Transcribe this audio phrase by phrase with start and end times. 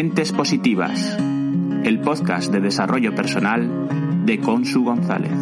[0.00, 1.18] Mentes Positivas,
[1.82, 5.32] el podcast de desarrollo personal de Consu González.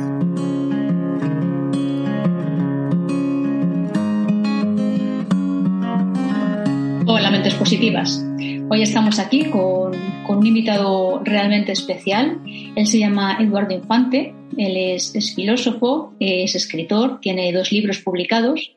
[7.07, 8.25] Hola, Mentes Positivas.
[8.71, 9.93] Hoy estamos aquí con,
[10.27, 12.41] con, un invitado realmente especial.
[12.47, 18.75] Él se llama Eduardo Infante, él es, es filósofo, es escritor, tiene dos libros publicados.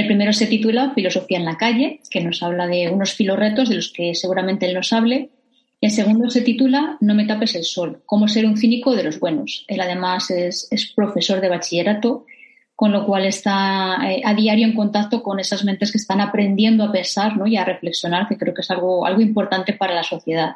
[0.00, 3.74] El primero se titula Filosofía en la calle, que nos habla de unos filorretos de
[3.74, 5.28] los que seguramente él nos hable.
[5.78, 9.20] El segundo se titula No me tapes el sol, cómo ser un cínico de los
[9.20, 9.66] buenos.
[9.68, 12.24] Él además es, es profesor de bachillerato,
[12.74, 16.84] con lo cual está eh, a diario en contacto con esas mentes que están aprendiendo
[16.84, 17.46] a pensar ¿no?
[17.46, 20.52] y a reflexionar, que creo que es algo, algo importante para la sociedad.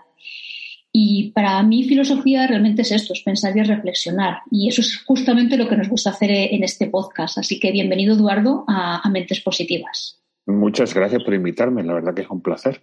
[0.96, 4.42] Y para mí filosofía realmente es esto, es pensar y reflexionar.
[4.52, 7.36] Y eso es justamente lo que nos gusta hacer en este podcast.
[7.36, 10.22] Así que bienvenido, Eduardo, a, a Mentes Positivas.
[10.46, 12.80] Muchas gracias por invitarme, la verdad que es un placer.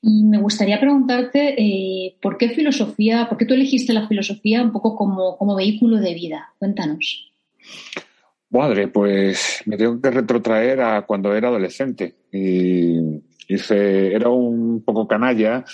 [0.00, 4.72] Y me gustaría preguntarte eh, por qué filosofía, por qué tú elegiste la filosofía un
[4.72, 6.54] poco como, como vehículo de vida.
[6.58, 7.34] Cuéntanos.
[8.48, 12.14] Madre, pues me tengo que retrotraer a cuando era adolescente.
[12.32, 12.96] Y
[13.46, 15.66] hice, era un poco canalla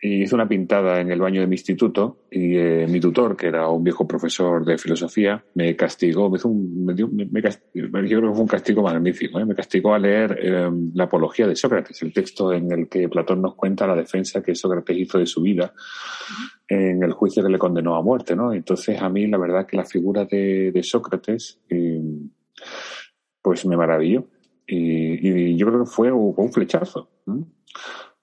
[0.00, 3.46] y hice una pintada en el baño de mi instituto y eh, mi tutor, que
[3.46, 7.40] era un viejo profesor de filosofía, me castigó, me hizo un, me dio, me, me
[7.40, 9.46] castigó, yo creo que fue un castigo magnífico, ¿eh?
[9.46, 13.40] me castigó a leer eh, la apología de Sócrates, el texto en el que Platón
[13.40, 15.72] nos cuenta la defensa que Sócrates hizo de su vida
[16.68, 18.52] en el juicio que le condenó a muerte, ¿no?
[18.52, 22.02] Entonces a mí la verdad que la figura de, de Sócrates, eh,
[23.40, 24.26] pues me maravilló
[24.66, 27.08] y, y, yo creo que fue un flechazo.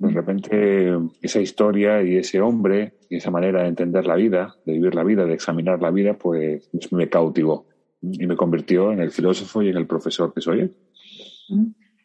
[0.08, 4.74] De repente esa historia y ese hombre y esa manera de entender la vida, de
[4.74, 7.66] vivir la vida, de examinar la vida, pues me cautivó
[8.02, 10.76] y me convirtió en el filósofo y en el profesor que soy hoy.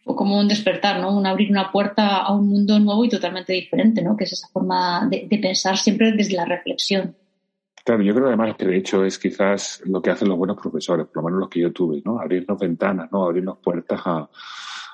[0.05, 1.17] O como un despertar, ¿no?
[1.17, 4.17] Un abrir una puerta a un mundo nuevo y totalmente diferente, ¿no?
[4.17, 7.17] Que es esa forma de, de pensar siempre desde la reflexión.
[7.85, 11.07] Claro, yo creo además que de hecho es quizás lo que hacen los buenos profesores,
[11.07, 12.21] por lo menos los que yo tuve, ¿no?
[12.21, 13.25] Abrirnos ventanas, ¿no?
[13.25, 14.29] Abrirnos puertas a,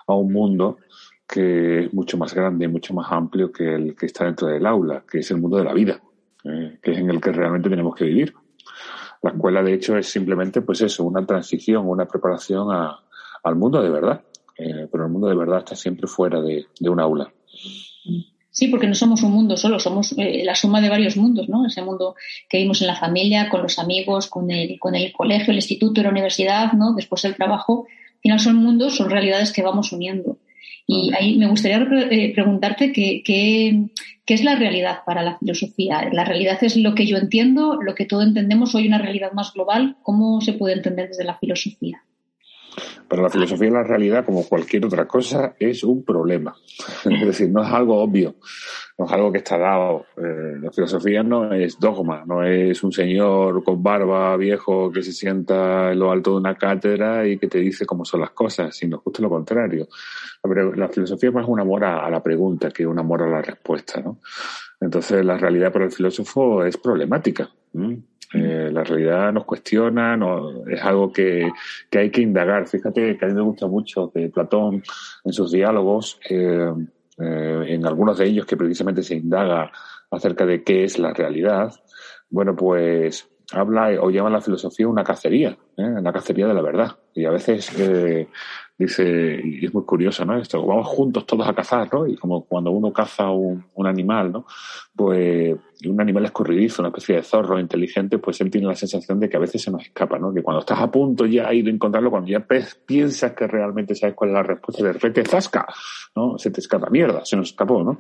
[0.07, 0.79] a un mundo
[1.27, 5.05] que es mucho más grande mucho más amplio que el que está dentro del aula,
[5.11, 6.01] que es el mundo de la vida,
[6.45, 8.35] eh, que es en el que realmente tenemos que vivir.
[9.23, 13.01] La escuela, de hecho, es simplemente, pues eso, una transición, una preparación a,
[13.43, 14.23] al mundo de verdad.
[14.57, 17.33] Eh, pero el mundo de verdad está siempre fuera de, de un aula.
[18.51, 21.67] Sí, porque no somos un mundo solo, somos eh, la suma de varios mundos, ¿no?
[21.67, 22.15] Ese mundo
[22.49, 26.03] que vimos en la familia, con los amigos, con el, con el colegio, el instituto,
[26.03, 26.95] la universidad, ¿no?
[26.95, 27.87] Después el trabajo.
[27.89, 30.39] Al final son mundos, son realidades que vamos uniendo.
[30.87, 31.79] Y ahí me gustaría
[32.11, 33.87] eh, preguntarte qué, qué,
[34.27, 36.09] qué, es la realidad para la filosofía.
[36.13, 39.53] La realidad es lo que yo entiendo, lo que todos entendemos hoy, una realidad más
[39.55, 39.97] global.
[40.03, 42.05] ¿Cómo se puede entender desde la filosofía?
[43.09, 46.55] Para la filosofía la realidad, como cualquier otra cosa, es un problema.
[47.05, 48.35] Es decir, no es algo obvio,
[48.99, 50.07] no es algo que está dado.
[50.17, 55.13] Eh, la filosofía no es dogma, no es un señor con barba viejo que se
[55.13, 58.77] sienta en lo alto de una cátedra y que te dice cómo son las cosas,
[58.77, 59.89] sino justo lo contrario.
[60.43, 63.29] La, la filosofía es más un amor a, a, la pregunta que un amor a
[63.29, 64.01] la respuesta.
[64.01, 64.19] ¿no?
[64.81, 67.51] Entonces, la realidad para el filósofo es problemática.
[68.33, 71.51] Eh, la realidad nos cuestiona, no, es algo que,
[71.91, 72.67] que, hay que indagar.
[72.67, 74.83] Fíjate que a mí me gusta mucho que Platón
[75.25, 76.73] en sus diálogos, eh,
[77.19, 79.71] eh, en algunos de ellos que precisamente se indaga
[80.11, 81.73] acerca de qué es la realidad,
[82.31, 86.97] bueno, pues habla o llama la filosofía una cacería, una cacería de la verdad.
[87.15, 87.71] Y a veces
[88.77, 90.37] dice, y es muy curioso, ¿no?
[90.37, 92.07] Esto, vamos juntos todos a cazar, ¿no?
[92.07, 94.47] Y como cuando uno caza un, un animal, ¿no?
[94.95, 95.57] Pues
[95.87, 99.37] un animal escurridizo, una especie de zorro inteligente, pues él tiene la sensación de que
[99.37, 100.33] a veces se nos escapa, ¿no?
[100.33, 102.45] Que cuando estás a punto ya de ir encontrarlo, cuando ya
[102.87, 105.67] piensas que realmente sabes cuál es la respuesta, de repente zasca,
[106.17, 106.39] ¿no?
[106.39, 107.99] Se te escapa, mierda, se nos escapó, ¿no?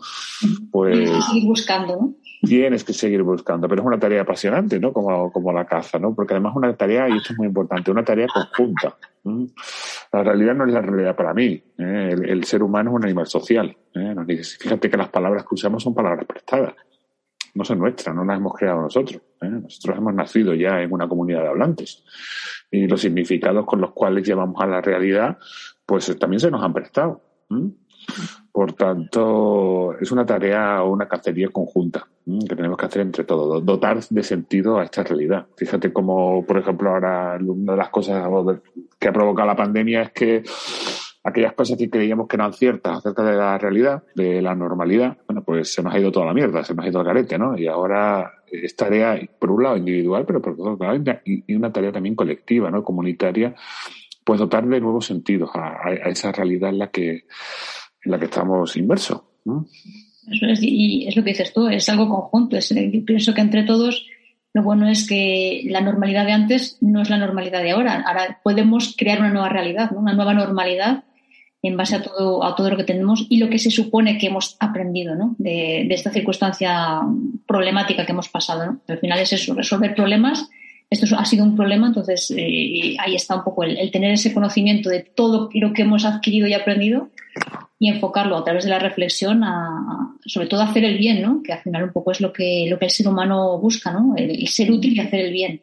[0.70, 1.08] Pues...
[1.26, 2.14] Seguir buscando, ¿no?
[2.44, 4.92] Tienes que seguir buscando, pero es una tarea apasionante, ¿no?
[4.92, 6.14] Como, como la caza, ¿no?
[6.14, 8.96] Porque además es una tarea, y esto es muy importante, una tarea conjunta.
[10.12, 11.62] La realidad no es la realidad para mí.
[11.78, 12.10] ¿eh?
[12.12, 13.76] El, el, ser humano es un animal social.
[13.94, 14.14] ¿eh?
[14.60, 16.74] Fíjate que las palabras que usamos son palabras prestadas.
[17.54, 19.22] no son nuestras, no las hemos creado nosotros.
[19.40, 19.48] ¿eh?
[19.48, 22.04] Nosotros hemos nacido ya en una comunidad de hablantes
[22.70, 25.38] y los significados con los cuales llevamos a la realidad,
[25.86, 27.22] pues también se nos han prestado.
[28.54, 33.66] Por tanto, es una tarea o una cacería conjunta que tenemos que hacer entre todos,
[33.66, 35.46] dotar de sentido a esta realidad.
[35.56, 38.24] Fíjate cómo, por ejemplo, ahora una de las cosas
[38.96, 40.44] que ha provocado la pandemia es que
[41.24, 45.42] aquellas cosas que creíamos que eran ciertas acerca de la realidad, de la normalidad, bueno,
[45.42, 47.58] pues se nos ha ido toda la mierda, se nos ha ido el garete, ¿no?
[47.58, 51.90] Y ahora es tarea, por un lado, individual, pero por otro lado, y una tarea
[51.90, 52.84] también colectiva, ¿no?
[52.84, 53.56] Comunitaria,
[54.24, 57.24] pues dotar de nuevos sentidos a, esa realidad en la que,
[58.04, 59.20] en la que estamos inmersos.
[60.30, 62.56] Eso es, y es lo que dices tú, es algo conjunto.
[62.56, 64.06] Es, yo pienso que entre todos
[64.54, 68.04] lo bueno es que la normalidad de antes no es la normalidad de ahora.
[68.06, 69.98] Ahora podemos crear una nueva realidad, ¿no?
[69.98, 71.04] una nueva normalidad
[71.60, 74.28] en base a todo, a todo lo que tenemos y lo que se supone que
[74.28, 75.34] hemos aprendido ¿no?
[75.38, 77.00] de, de, esta circunstancia
[77.46, 78.64] problemática que hemos pasado.
[78.64, 78.80] ¿no?
[78.86, 80.48] Al final es eso, resolver problemas
[80.94, 84.88] esto ha sido un problema, entonces eh, ahí está un poco el, tener ese conocimiento
[84.88, 87.08] de todo lo que hemos adquirido y aprendido
[87.78, 91.42] y enfocarlo a través de la reflexión a, sobre todo hacer el bien, ¿no?
[91.42, 94.14] Que al final un poco es lo que, lo que el ser humano busca, ¿no?
[94.16, 95.62] El, ser útil y hacer el bien.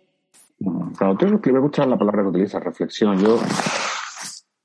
[0.98, 3.19] Claro, tú me gusta la palabra que utilizas, reflexión.
[3.19, 3.39] Yo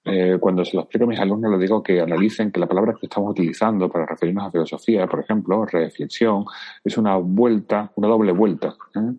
[0.08, 2.94] eh, cuando se lo explico a mis alumnos, les digo que analicen que la palabra
[2.94, 6.44] que estamos utilizando para referirnos a filosofía, por ejemplo, reflexión,
[6.84, 8.76] es una vuelta, una doble vuelta.
[8.94, 9.12] ¿eh?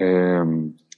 [0.00, 0.44] Eh,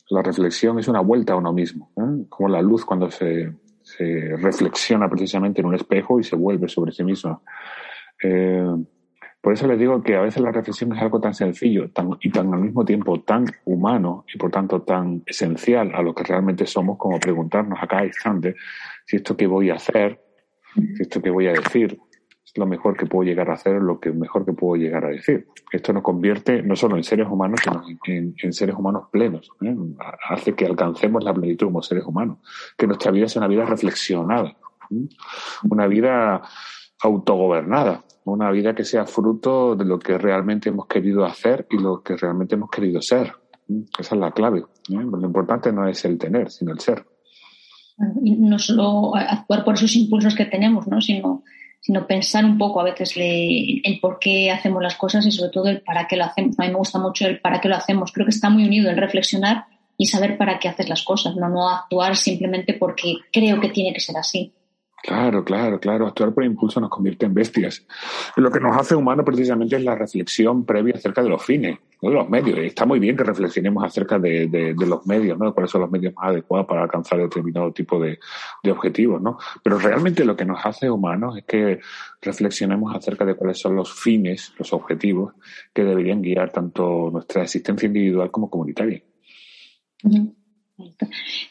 [0.09, 1.91] la reflexión es una vuelta a uno mismo,
[2.31, 3.53] como la luz cuando se,
[3.83, 7.43] se, reflexiona precisamente en un espejo y se vuelve sobre sí mismo.
[9.41, 11.91] Por eso les digo que a veces la reflexión es algo tan sencillo
[12.21, 16.25] y tan al mismo tiempo tan humano y por tanto tan esencial a lo que
[16.25, 18.57] realmente somos como preguntarnos a cada instante
[19.07, 20.21] si esto que voy a hacer,
[20.75, 21.99] si esto que voy a decir
[22.51, 25.09] es lo mejor que puedo llegar a hacer, lo que mejor que puedo llegar a
[25.09, 25.47] decir.
[25.73, 29.51] Esto nos convierte no solo en seres humanos, sino en, seres humanos plenos.
[29.63, 29.75] ¿eh?
[30.29, 32.39] Hace que alcancemos la plenitud como seres humanos,
[32.77, 34.57] que nuestra vida sea una vida reflexionada,
[34.91, 35.09] ¿eh?
[35.71, 36.43] una vida
[37.03, 42.03] autogobernada, una vida que sea fruto de lo que realmente hemos querido hacer y lo
[42.03, 43.33] que realmente hemos querido ser.
[43.99, 44.65] Esa es la clave.
[44.89, 47.07] Lo importante no es el tener, sino el ser.
[48.23, 51.01] No solo actuar por esos impulsos que tenemos, ¿no?
[51.01, 51.45] sino,
[51.81, 55.69] sino pensar un poco a veces el por qué hacemos las cosas y sobre todo
[55.69, 56.59] el para qué lo hacemos.
[56.59, 58.13] A mí me gusta mucho el para qué lo hacemos.
[58.13, 61.49] Creo que está muy unido el reflexionar y saber para qué haces las cosas, no,
[61.51, 64.55] no actuar simplemente porque creo que tiene que ser así.
[65.03, 66.07] Claro, claro, claro.
[66.07, 67.87] Actuar por impulso nos convierte en bestias.
[68.37, 72.11] lo que nos hace humanos precisamente es la reflexión previa acerca de los fines, no
[72.11, 72.59] de los medios.
[72.59, 75.55] está muy bien que reflexionemos acerca de, los medios, ¿no?
[75.55, 78.19] cuáles son los medios más adecuados para alcanzar determinado tipo de,
[78.71, 79.39] objetivos, ¿no?
[79.63, 81.81] Pero realmente lo que nos hace humanos es que
[82.21, 85.35] reflexionemos acerca de cuáles son los fines, los objetivos
[85.73, 89.03] que deberían guiar tanto nuestra existencia individual como comunitaria.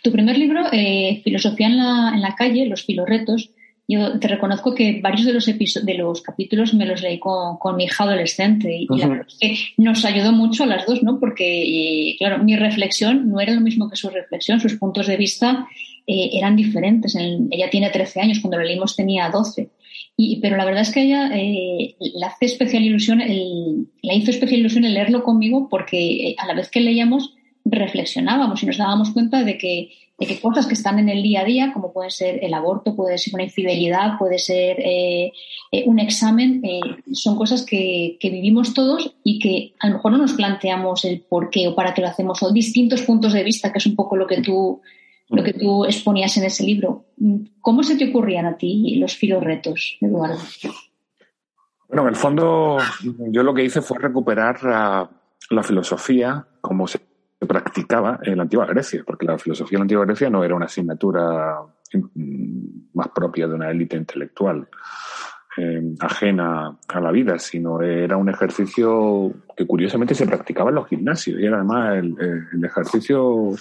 [0.01, 3.51] Tu primer libro, eh, Filosofía en la, en la, calle, los filorretos,
[3.91, 7.75] yo te reconozco que varios de los, de los capítulos me los leí con, con
[7.75, 11.19] mi hija adolescente y, la verdad es que nos ayudó mucho a las dos, ¿no?
[11.19, 15.67] Porque, claro, mi reflexión no era lo mismo que su reflexión, sus puntos de vista
[16.05, 17.15] eh, eran diferentes.
[17.15, 19.69] ella tiene 13 años, cuando lo leímos tenía 12.
[20.15, 24.29] Y, pero la verdad es que ella eh, le hace especial ilusión, el, le hizo
[24.29, 27.33] especial ilusión el leerlo conmigo porque a la vez que leíamos
[27.65, 31.41] reflexionábamos y nos dábamos cuenta de que, de que cosas que están en el día
[31.41, 35.31] a día, como puede ser el aborto, puede ser una infidelidad, puede ser eh,
[35.71, 36.79] eh, un examen, eh,
[37.13, 41.21] son cosas que, que, vivimos todos y que a lo mejor no nos planteamos el
[41.21, 43.95] por qué o para qué lo hacemos, o distintos puntos de vista, que es un
[43.95, 44.81] poco lo que tú,
[45.29, 47.05] lo que tú exponías en ese libro.
[47.61, 50.39] ¿Cómo se te ocurrían a ti los filorretos, Eduardo?
[51.87, 52.77] Bueno, en el fondo
[53.31, 55.09] yo lo que hice fue recuperar la,
[55.49, 56.99] la filosofía como se
[57.39, 60.55] se practicaba en la antigua Grecia, porque la filosofía en la antigua Grecia no era
[60.55, 61.57] una asignatura
[61.93, 64.67] mm, más propia de una élite intelectual
[65.57, 70.87] eh, ajena a la vida, sino era un ejercicio que curiosamente se practicaba en los
[70.87, 73.51] gimnasios y era además el, ejercicio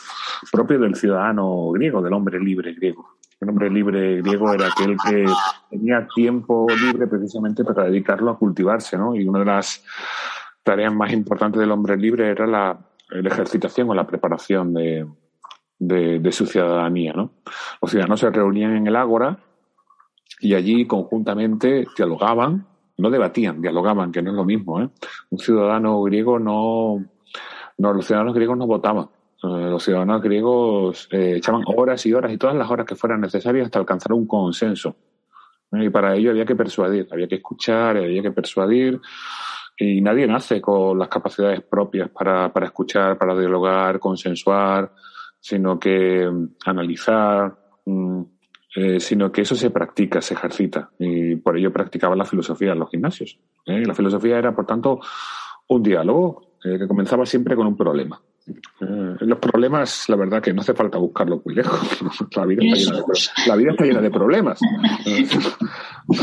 [0.52, 3.16] propio del ciudadano griego, del hombre libre griego.
[3.40, 5.24] El hombre libre griego era aquel que
[5.70, 9.14] tenía tiempo libre precisamente para dedicarlo a cultivarse, ¿no?
[9.14, 9.84] Y una de las
[10.62, 15.06] tareas más importantes del hombre libre era la la ejercitación o la preparación de,
[15.78, 17.12] de, su ciudadanía.
[17.12, 17.32] ¿no?
[17.80, 19.38] Los ciudadanos se reunían en el ágora
[20.40, 24.80] y allí conjuntamente dialogaban, no debatían, dialogaban, que no es lo mismo.
[24.80, 24.88] ¿eh?
[25.30, 27.04] Un ciudadano griego no,
[27.78, 29.08] no, los ciudadanos griegos no votaban.
[29.42, 33.20] Eh, los ciudadanos griegos eh, echaban horas y horas y todas las horas que fueran
[33.20, 34.96] necesarias hasta alcanzar un consenso.
[35.70, 39.00] Y para ello había que persuadir, había que escuchar, había que persuadir
[39.78, 44.92] y nadie nace con las capacidades propias para, para escuchar, para dialogar, consensuar,
[45.40, 47.56] sino que mm, analizar,
[47.86, 48.22] mm,
[48.76, 50.90] eh, sino que eso se practica, se ejercita.
[50.98, 53.38] Y por ello practicaba la filosofía en los gimnasios.
[53.66, 53.84] ¿eh?
[53.86, 55.00] La filosofía era, por tanto,
[55.68, 58.20] un diálogo eh, que comenzaba siempre con un problema.
[58.78, 61.80] los problemas, la verdad que no hace falta buscarlo muy lejos.
[62.36, 62.62] la, vida
[63.70, 64.60] está llena de, problemas.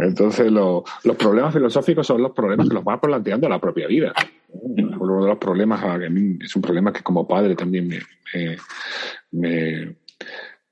[0.00, 0.82] Entonces, los
[1.18, 4.12] problemas filosóficos son los problemas que los va planteando la propia vida.
[4.48, 8.56] Uno de los problemas, a mí es un problema que como padre también me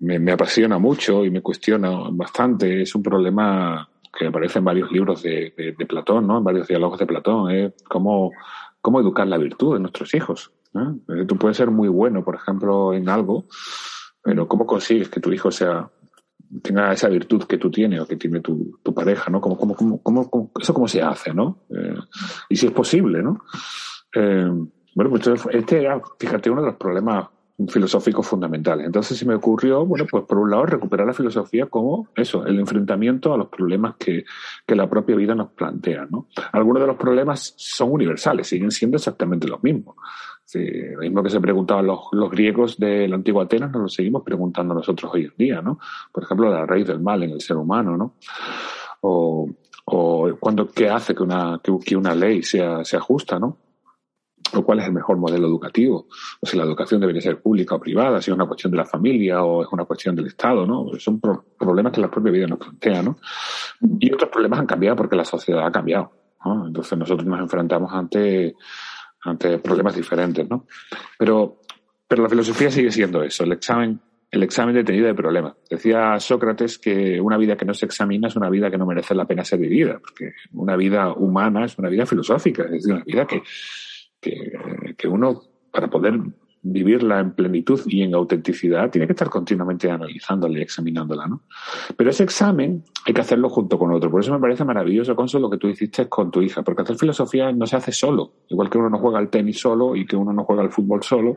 [0.00, 2.82] me, apasiona mucho y me cuestiona bastante.
[2.82, 6.38] Es un problema que aparece en varios libros de, Platón, ¿no?
[6.38, 7.50] En varios diálogos de Platón.
[7.50, 7.74] ¿eh?
[7.88, 8.32] Cómo,
[8.84, 10.52] cómo educar la virtud de nuestros hijos.
[10.74, 13.46] Eh, tú puedes ser muy bueno, por ejemplo, en algo,
[14.22, 15.90] pero ¿cómo consigues que tu hijo sea
[16.62, 19.40] tenga esa virtud que tú tienes o que tiene tu, pareja, ¿no?
[19.40, 21.64] ¿Cómo, cómo, cómo, cómo, eso cómo se hace, ¿no?
[21.70, 21.96] Eh,
[22.50, 23.40] y si es posible, ¿no?
[24.14, 24.50] Eh,
[24.94, 27.28] bueno, pues este era, fíjate, uno de los problemas
[27.68, 28.86] filosóficos fundamentales.
[28.86, 32.58] Entonces se me ocurrió, bueno, pues por un lado recuperar la filosofía como eso, el
[32.58, 34.24] enfrentamiento a los problemas que,
[34.66, 36.06] que la propia vida nos plantea.
[36.10, 36.28] ¿no?
[36.52, 39.94] Algunos de los problemas son universales, siguen siendo exactamente los mismos.
[40.52, 44.22] lo mismo que se preguntaban los, los griegos de la antigua Atenas, nos lo seguimos
[44.24, 45.78] preguntando nosotros hoy en día, ¿no?
[46.12, 48.16] Por ejemplo, la raíz del mal en el ser humano, ¿no?
[49.02, 49.48] O,
[49.84, 53.58] o cuando, qué hace que una, que una ley sea, sea justa, ¿no?
[54.56, 56.06] O cuál es el mejor modelo educativo,
[56.40, 58.84] o si la educación debería ser pública o privada, si es una cuestión de la
[58.84, 60.90] familia o es una cuestión del Estado, ¿no?
[60.98, 63.18] Son problemas que la propia vida nos plantea, ¿no?
[63.98, 66.12] Y otros problemas han cambiado porque la sociedad ha cambiado,
[66.44, 66.66] ¿no?
[66.66, 68.54] Entonces nosotros nos enfrentamos ante,
[69.22, 70.66] ante problemas diferentes, ¿no?
[71.18, 71.60] Pero,
[72.06, 74.00] pero la filosofía sigue siendo eso, el examen
[74.34, 75.54] el examen detenido de problemas.
[75.70, 79.14] Decía Sócrates que una vida que no se examina es una vida que no merece
[79.14, 83.04] la pena ser vivida, porque una vida humana es una vida filosófica, es decir, una
[83.04, 83.42] vida que,
[84.96, 86.20] que, uno, para poder
[86.62, 91.42] vivirla en plenitud y en autenticidad, tiene que estar continuamente analizándola y examinándola, ¿no?
[91.94, 94.10] Pero ese examen hay que hacerlo junto con otro.
[94.10, 96.96] Por eso me parece maravilloso, Consul, lo que tú hiciste con tu hija, porque hacer
[96.96, 98.32] filosofía no se hace solo.
[98.48, 101.02] Igual que uno no juega al tenis solo y que uno no juega al fútbol
[101.02, 101.36] solo.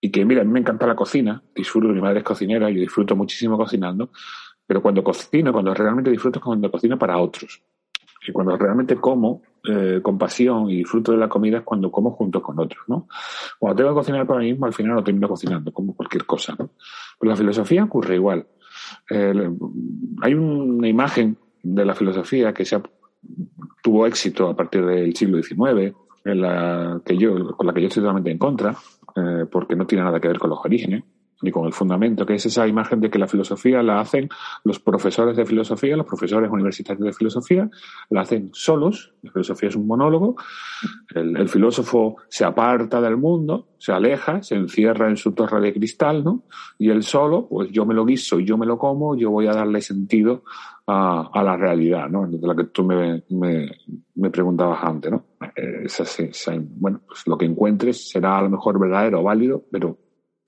[0.00, 2.78] Y que, mira, a mí me encanta la cocina, disfruto, mi madre es cocinera, yo
[2.78, 4.10] disfruto muchísimo cocinando,
[4.66, 7.62] pero cuando cocino, cuando realmente disfruto es cuando cocino para otros.
[8.26, 12.12] Y cuando realmente como eh, con pasión y disfruto de la comida es cuando como
[12.12, 13.06] junto con otros, ¿no?
[13.58, 16.54] Cuando tengo que cocinar para mí mismo, al final no termino cocinando, como cualquier cosa,
[16.58, 16.70] ¿no?
[17.18, 18.46] Pero la filosofía ocurre igual.
[19.10, 22.80] hay una imagen de la filosofía que se
[23.82, 27.88] tuvo éxito a partir del siglo XIX, en la que yo, con la que yo
[27.88, 28.76] estoy totalmente en contra,
[29.16, 31.04] eh, porque no tiene nada que ver con los orígenes,
[31.44, 34.28] ni con el fundamento, que es esa imagen de que la filosofía la hacen
[34.64, 37.70] los profesores de filosofía, los profesores universitarios de filosofía,
[38.10, 40.36] la hacen solos, la filosofía es un monólogo,
[41.14, 46.24] el, filósofo se aparta del mundo, se aleja, se encierra en su torre de cristal,
[46.24, 46.44] ¿no?
[46.78, 49.52] Y él solo, pues yo me lo guiso yo me lo como, yo voy a
[49.52, 50.42] darle sentido
[50.86, 52.26] a, a la realidad, ¿no?
[52.26, 53.70] De la que tú me, me,
[54.14, 55.24] me preguntabas antes, ¿no?
[55.56, 55.86] Eh,
[56.76, 59.98] bueno, pues lo que encuentres será a lo mejor verdadero o válido, pero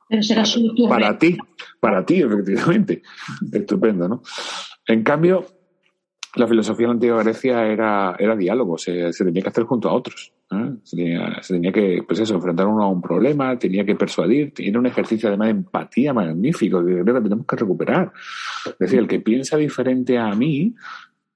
[0.09, 0.45] pero será
[0.89, 1.37] Para ti,
[1.81, 3.03] para ti, efectivamente.
[3.53, 4.23] Estupendo, ¿no?
[4.87, 5.47] En cambio,
[6.37, 9.95] la filosofía de la antigua Grecia era, era diálogo, se, tenía que hacer junto a
[9.95, 10.33] otros.
[10.53, 10.77] ¿eh?
[10.85, 10.97] Se,
[11.49, 15.29] tenía, que, pues eso, enfrentar uno a un problema, tenía que persuadir, era un ejercicio
[15.29, 18.13] además de empatía magnífico que creo que tenemos que recuperar.
[18.67, 20.75] Es decir, el que piensa diferente a mí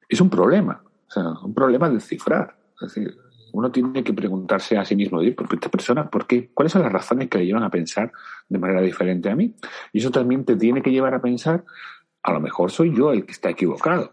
[0.09, 2.57] es un problema, o sea, un problema de cifrar.
[2.81, 3.17] Es decir,
[3.53, 6.51] uno tiene que preguntarse a sí mismo, ¿por esta persona, por qué?
[6.53, 8.13] ¿Cuáles son las razones que le llevan a pensar
[8.49, 9.55] de manera diferente a mí?
[9.93, 11.65] Y eso también te tiene que llevar a pensar,
[12.23, 14.13] a lo mejor soy yo el que está equivocado.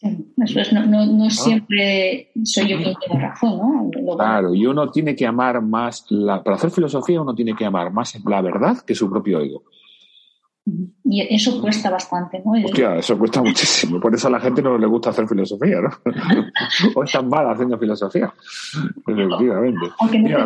[0.00, 1.30] Eso es, no, no, ah.
[1.30, 4.16] siempre soy yo quien tiene razón, ¿no?
[4.16, 7.92] Claro, y uno tiene que amar más, la, para hacer filosofía uno tiene que amar
[7.92, 9.64] más la verdad que su propio ego.
[11.04, 12.52] Y eso cuesta bastante, ¿no?
[12.52, 14.00] Hostia, eso cuesta muchísimo.
[14.00, 15.90] Por eso a la gente no le gusta hacer filosofía, ¿no?
[16.94, 18.32] o están mal haciendo filosofía.
[19.06, 19.86] Efectivamente.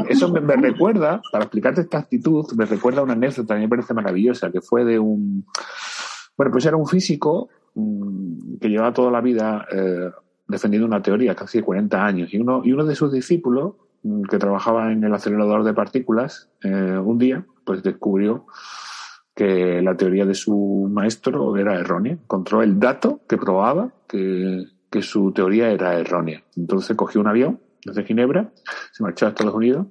[0.09, 4.51] eso me, recuerda, para explicarte esta actitud, me recuerda una anécdota que me parece maravillosa,
[4.53, 5.47] que fue de un.
[6.37, 10.11] Bueno, pues era un físico mm, que llevaba toda la vida eh,
[10.47, 14.39] defendiendo una teoría, casi 40 años, y uno, y uno de sus discípulos, mm, que
[14.39, 18.47] trabajaba en el acelerador de partículas, eh, un día, pues descubrió
[19.35, 22.13] que la teoría de su maestro era errónea.
[22.13, 26.43] Encontró el dato que probaba que, que su teoría era errónea.
[26.57, 28.53] Entonces cogió un avión desde Ginebra,
[28.93, 29.87] se marchó a Estados Unidos,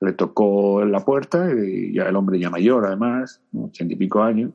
[0.00, 4.22] le tocó en la puerta y ya el hombre ya mayor además, ochenta y pico
[4.22, 4.50] años,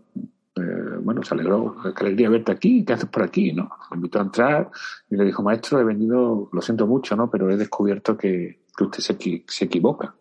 [0.55, 3.53] eh, bueno, se alegró, qué alegría verte aquí, ¿qué haces por aquí?
[3.53, 3.69] ¿no?
[3.91, 4.69] Me invitó a entrar
[5.09, 7.29] y le dijo, maestro, he venido, lo siento mucho, ¿no?
[7.29, 10.15] Pero he descubierto que, que usted se, se equivoca.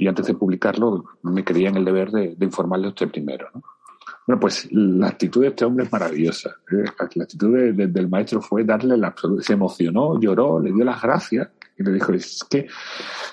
[0.00, 3.48] Y antes de publicarlo, me creía en el deber de, de informarle a usted primero,
[3.54, 3.62] ¿no?
[4.26, 6.50] Bueno, pues la actitud de este hombre es maravillosa.
[6.70, 6.84] ¿eh?
[7.16, 9.42] La actitud del maestro fue darle la absoluta.
[9.42, 12.68] Se emocionó, lloró, le dio las gracias y le dijo: Es que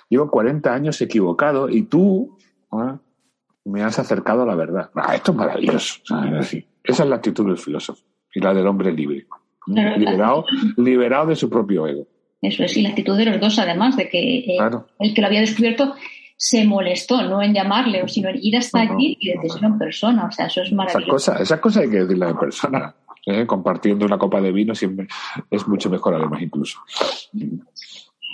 [0.10, 2.38] llevo 40 años equivocado y tú
[2.74, 2.98] ¿eh?
[3.66, 4.90] me has acercado a la verdad.
[4.96, 6.02] Ah, esto es maravilloso.
[6.84, 9.28] esa es la actitud del filósofo y la del hombre libre.
[9.68, 10.46] liberado,
[10.78, 12.08] liberado de su propio ego.
[12.42, 14.58] Eso es, y la actitud de los dos, además, de que eh,
[15.00, 15.96] el que lo había descubierto
[16.38, 20.28] se molestó, no en llamarle, sino en ir hasta aquí y decirlo en persona.
[20.28, 21.36] O sea, eso es maravilloso.
[21.36, 22.96] Esa cosa, hay que decirla en persona.
[23.26, 23.46] ¿eh?
[23.48, 25.08] Compartiendo una copa de vino siempre
[25.50, 26.80] es mucho mejor, además, incluso.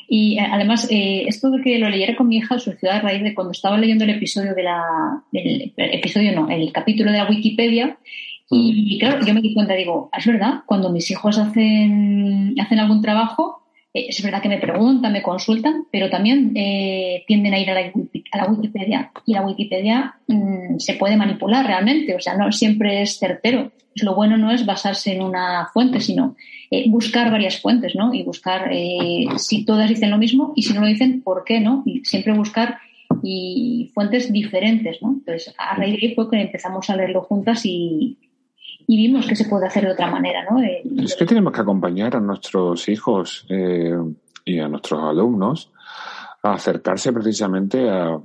[0.10, 3.24] Y eh, además, eh, esto de que lo leyera con mi hija surgió a raíz
[3.24, 4.84] de cuando estaba leyendo el episodio de la.
[5.32, 7.98] El, episodio no, el capítulo de la Wikipedia.
[8.50, 12.80] Y, y claro, yo me di cuenta, digo, es verdad, cuando mis hijos hacen, hacen
[12.80, 13.63] algún trabajo,
[13.94, 17.74] eh, es verdad que me preguntan, me consultan, pero también eh, tienden a ir a
[17.74, 19.12] la, Wikipedia.
[19.26, 23.72] Y la Wikipedia mm, se puede manipular realmente, o sea, no siempre es certero.
[23.96, 26.36] Lo bueno no es basarse en una fuente, sino
[26.72, 28.14] eh, buscar varias fuentes, ¿no?
[28.14, 28.72] Y buscar
[29.38, 31.84] si todas dicen lo mismo y si no lo dicen, ¿por qué no?
[31.86, 32.80] Y siempre buscar
[33.22, 35.12] y fuentes diferentes, ¿no?
[35.12, 38.18] Entonces, a raíz de ahí fue que empezamos a leerlo juntas y,
[38.88, 40.46] y vimos que se puede hacer de otra manera.
[40.50, 40.62] ¿no?
[40.62, 43.98] es que tenemos que acompañar a nuestros hijos eh,
[44.46, 45.72] y a nuestros alumnos
[46.42, 48.20] a acercarse precisamente a,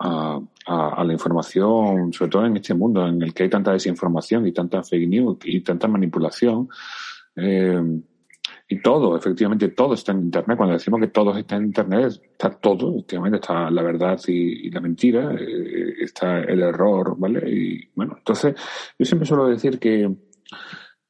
[0.00, 4.52] a, la información, sobre todo en este mundo en el que hay tanta desinformación y
[4.52, 6.68] tanta fake news y tanta manipulación.
[7.36, 7.80] Eh,
[8.72, 10.56] y todo, efectivamente, todo está en Internet.
[10.56, 14.80] Cuando decimos que todo está en Internet, está todo, efectivamente, está la verdad y, la
[14.80, 17.50] mentira, eh, está el error, ¿vale?
[17.50, 18.54] Y bueno, entonces,
[18.96, 20.14] yo siempre suelo decir que,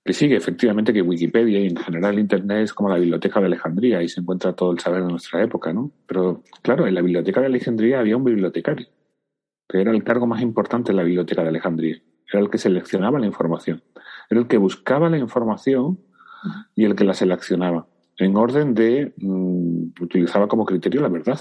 [0.03, 4.03] que sí, efectivamente, que Wikipedia y en general Internet es como la biblioteca de Alejandría
[4.03, 5.93] y se encuentra todo el saber de nuestra época, ¿no?
[6.07, 8.87] Pero, claro, en la biblioteca de Alejandría había un bibliotecario,
[9.69, 12.01] que era el cargo más importante en la biblioteca de Alejandría.
[12.33, 13.83] Era el que seleccionaba la información.
[14.31, 15.99] Era el que buscaba la información
[16.75, 17.87] y el que la seleccionaba,
[18.19, 21.41] en orden de mm, utilizaba como criterio la verdad.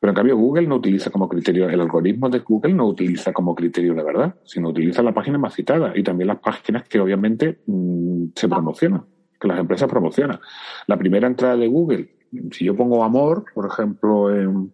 [0.00, 3.54] Pero en cambio Google no utiliza como criterio, el algoritmo de Google no utiliza como
[3.54, 7.60] criterio la verdad, sino utiliza la página más citada y también las páginas que obviamente
[7.66, 9.04] mm, se promocionan,
[9.38, 10.40] que las empresas promocionan.
[10.86, 12.08] La primera entrada de Google,
[12.50, 14.72] si yo pongo amor, por ejemplo, en,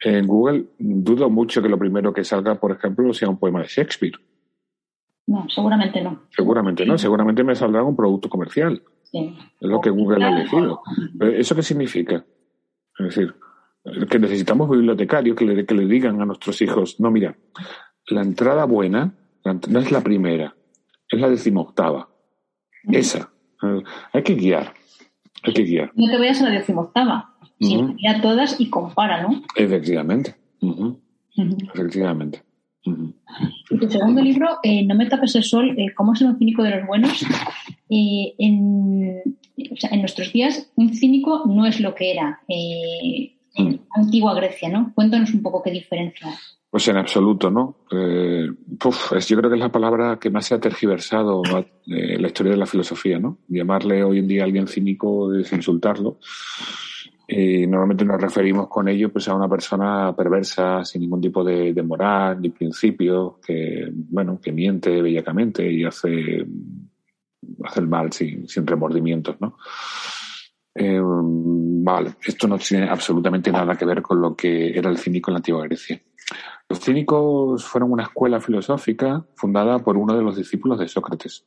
[0.00, 3.68] en Google, dudo mucho que lo primero que salga, por ejemplo, sea un poema de
[3.68, 4.18] Shakespeare.
[5.28, 6.22] No, seguramente no.
[6.30, 8.82] Seguramente no, seguramente me saldrá un producto comercial.
[9.12, 10.80] Es lo que Google ha elegido.
[11.20, 12.24] ¿Eso qué significa?
[12.98, 13.34] Es decir,
[14.08, 17.36] que necesitamos bibliotecarios que le, que le digan a nuestros hijos, no, mira,
[18.06, 19.14] la entrada buena
[19.44, 20.56] no es la primera,
[21.10, 22.08] es la decimoctava.
[22.90, 23.30] Esa.
[24.14, 24.72] Hay que guiar.
[25.42, 25.92] Hay que guiar.
[25.94, 29.42] No te vayas a la decimoctava, sino guía todas y compara, ¿no?
[29.56, 30.36] Efectivamente.
[31.74, 32.47] Efectivamente.
[33.70, 36.62] Y tu segundo libro, eh, No me tapes el sol, eh, cómo ser un cínico
[36.62, 37.24] de los buenos.
[37.90, 39.22] Eh, en,
[39.98, 43.78] nuestros días, un cínico no es lo que era en mm.
[43.94, 44.92] antigua Grecia, ¿no?
[44.94, 46.28] Cuéntanos un poco qué diferencia.
[46.70, 47.78] Pues en absoluto, ¿no?
[47.90, 51.42] yo creo que es la palabra que más se ha tergiversado
[51.86, 53.38] en la historia de la filosofía, ¿no?
[53.48, 56.18] Llamarle hoy en día a alguien cínico es insultarlo.
[57.30, 61.74] Y normalmente nos referimos con ello pues a una persona perversa, sin ningún tipo de,
[61.82, 66.46] moral ni principio, que bueno, que miente bellacamente y hace,
[67.64, 69.58] hace el mal sin, sin remordimientos, ¿no?
[70.74, 75.30] Eh, vale, esto no tiene absolutamente nada que ver con lo que era el cínico
[75.30, 76.00] en la antigua Grecia.
[76.66, 81.44] Los cínicos fueron una escuela filosófica fundada por uno de los discípulos de Sócrates.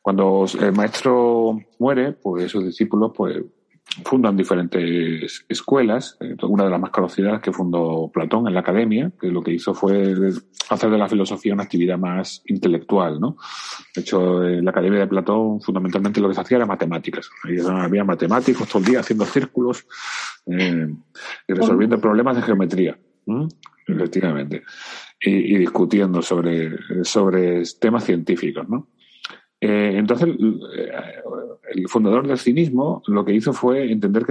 [0.00, 3.44] Cuando el maestro muere, pues sus discípulos pues
[4.04, 6.16] fundan diferentes escuelas.
[6.20, 9.52] Eh, una de las más conocidas que fundó Platón en la academia, que lo que
[9.52, 10.14] hizo fue
[10.70, 13.36] hacer de la filosofía una actividad más intelectual, ¿no?
[13.94, 17.30] De hecho, en la academia de Platón fundamentalmente lo que se hacía era matemáticas.
[17.68, 19.86] había matemáticos todo el día haciendo círculos
[20.46, 20.88] eh,
[21.46, 22.98] y resolviendo problemas de geometría.
[23.86, 24.62] Efectivamente.
[25.20, 28.88] Y, y, discutiendo sobre, sobre temas científicos, ¿no?
[29.60, 30.92] Eh, entonces, eh,
[31.74, 34.24] el fundador del cinismo lo que hizo fue entender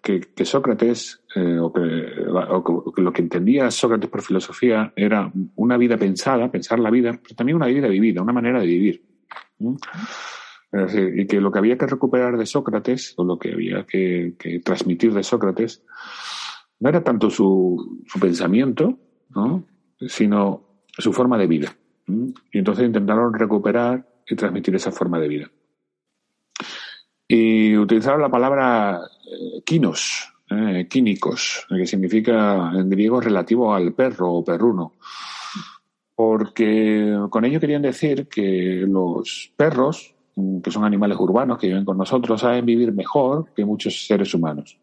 [0.00, 5.96] que, que, Sócrates, eh, o, que, lo que entendía Sócrates por filosofía era una vida
[5.96, 9.02] pensada, pensar la vida, pero también una vida vivida, una manera de vivir.
[10.70, 15.12] y que lo que había que recuperar de Sócrates, o lo que había que, transmitir
[15.12, 15.82] de Sócrates,
[16.78, 18.96] no era tanto su, su pensamiento,
[19.30, 19.64] ¿no?
[20.06, 21.76] sino su forma de vida.
[22.06, 25.50] Y entonces intentaron recuperar y transmitir esa forma de vida.
[27.26, 29.00] Y utilizaron la palabra
[29.64, 34.94] kinos, eh, químicos, que significa en griego relativo al perro o perruno.
[36.14, 40.14] Porque con ello querían decir que los perros,
[40.62, 44.78] que son animales urbanos que viven con nosotros, saben vivir mejor que muchos seres humanos.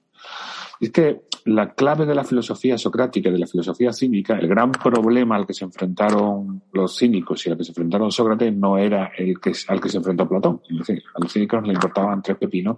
[0.80, 4.72] Y es que la clave de la filosofía socrática, de la filosofía cínica, el gran
[4.72, 9.12] problema al que se enfrentaron los cínicos y al que se enfrentaron Sócrates no era
[9.18, 10.62] el que, al que se enfrentó Platón.
[10.70, 12.78] Es decir, a los cínicos les importaban tres pepinos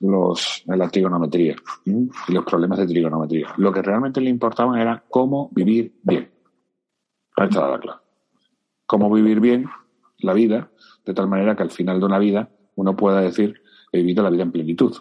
[0.00, 3.54] los, la trigonometría y los problemas de trigonometría.
[3.56, 6.30] Lo que realmente le importaba era cómo vivir bien.
[7.36, 8.00] Ahí está la clave.
[8.86, 9.66] Cómo vivir bien
[10.18, 10.70] la vida,
[11.04, 13.60] de tal manera que al final de una vida uno pueda decir
[13.92, 14.96] he vivido la vida en plenitud.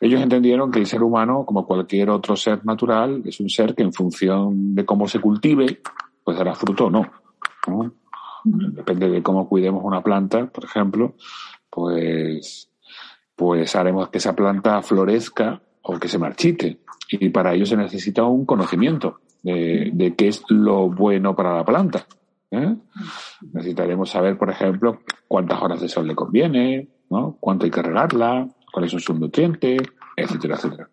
[0.00, 3.82] Ellos entendieron que el ser humano, como cualquier otro ser natural, es un ser que
[3.82, 5.80] en función de cómo se cultive,
[6.22, 7.10] pues dará fruto o no.
[8.44, 11.14] Depende de cómo cuidemos una planta, por ejemplo,
[11.68, 12.68] pues
[13.38, 16.80] pues haremos que esa planta florezca o que se marchite.
[17.08, 22.04] Y para ello se necesita un conocimiento de, qué es lo bueno para la planta.
[22.50, 22.74] ¿eh?
[23.52, 27.36] Necesitaremos saber, por ejemplo, cuántas horas de sol le conviene, ¿no?
[27.38, 29.80] cuánto hay que regarla, cuáles son sus nutrientes,
[30.16, 30.90] etcétera, etcétera.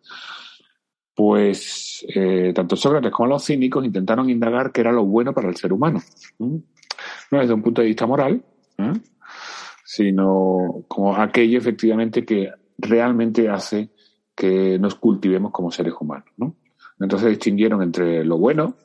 [1.14, 5.56] Pues eh, tanto Sócrates como los cínicos intentaron indagar qué era lo bueno para el
[5.56, 6.02] ser humano.
[6.40, 8.44] No desde un punto de vista moral,
[9.84, 13.90] sino como aquello efectivamente que realmente hace
[14.36, 16.28] que nos cultivemos como seres humanos.
[16.38, 16.56] ¿no?
[17.00, 18.76] Entonces distinguieron entre lo bueno,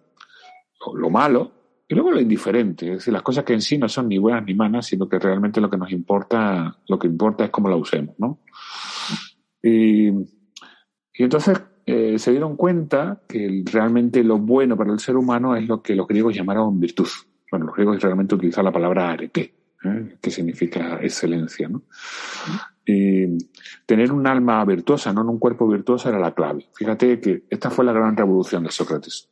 [0.95, 1.60] lo malo
[1.91, 4.45] y luego lo indiferente, es decir, las cosas que en sí no son ni buenas
[4.45, 7.75] ni malas, sino que realmente lo que nos importa, lo que importa es cómo la
[7.75, 8.15] usemos.
[8.17, 8.39] ¿no?
[9.61, 10.09] Y,
[11.15, 15.83] entonces eh, se dieron cuenta que realmente lo bueno para el ser humano es lo
[15.83, 17.09] que los griegos llamaron virtud.
[17.51, 20.17] Bueno, los griegos realmente utilizan la palabra arete, ¿eh?
[20.23, 21.69] que significa excelencia.
[21.69, 21.83] ¿no?
[22.87, 23.37] Y
[23.85, 26.69] tener un alma virtuosa, no un cuerpo virtuoso, era la clave.
[26.73, 29.29] Fíjate que esta fue la gran revolución de Sócrates.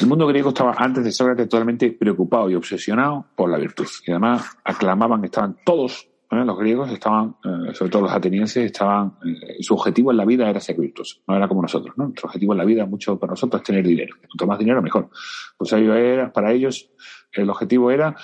[0.00, 3.86] El mundo griego estaba antes de Sócrates totalmente preocupado y obsesionado por la virtud.
[4.06, 6.44] Y además aclamaban, estaban todos, ¿eh?
[6.44, 9.14] los griegos estaban, eh, sobre todo los atenienses, estaban,
[9.60, 12.04] su objetivo en la vida era ser virtuoso, no era como nosotros, ¿no?
[12.04, 14.16] Nuestro objetivo en la vida, mucho para nosotros, es tener dinero.
[14.26, 15.10] Cuanto más dinero, mejor.
[15.58, 16.90] Pues era, para ellos,
[17.32, 18.16] el objetivo era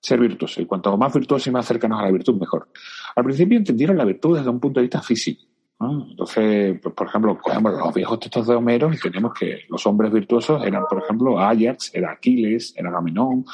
[0.00, 0.60] ser virtuoso.
[0.60, 2.68] Y cuanto más virtuoso y más cercanos a la virtud, mejor.
[3.16, 5.47] Al principio entendieron la virtud desde un punto de vista físico.
[5.80, 10.12] Entonces, pues, por ejemplo, cogemos los viejos textos de Homero y tenemos que los hombres
[10.12, 13.44] virtuosos eran, por ejemplo, Ajax, era Aquiles, era Agamenón,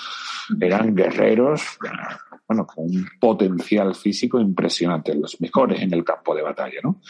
[0.58, 1.62] eran guerreros,
[2.48, 7.00] bueno, con un potencial físico impresionante, los mejores en el campo de batalla, ¿no?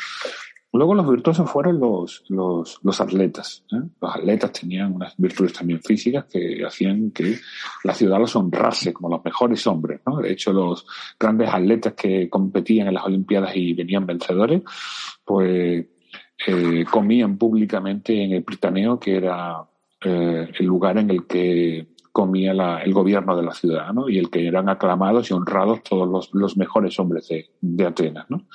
[0.75, 3.65] Luego los virtuosos fueron los, los, los atletas.
[3.71, 3.81] ¿eh?
[4.01, 7.37] Los atletas tenían unas virtudes también físicas que hacían que
[7.85, 10.01] la ciudad los honrase como los mejores hombres.
[10.21, 10.85] De hecho, los
[11.19, 14.63] grandes atletas que competían en las Olimpiadas y venían vencedores,
[15.25, 15.87] pues
[16.45, 19.59] eh, comían públicamente en el Pritaneo, que era
[20.05, 22.51] eh, el lugar en el que comía
[22.83, 24.09] el gobierno de la ciudad, ¿no?
[24.09, 28.27] Y el que eran aclamados y honrados todos los, los mejores hombres de, de Atenas,
[28.29, 28.49] ¿no?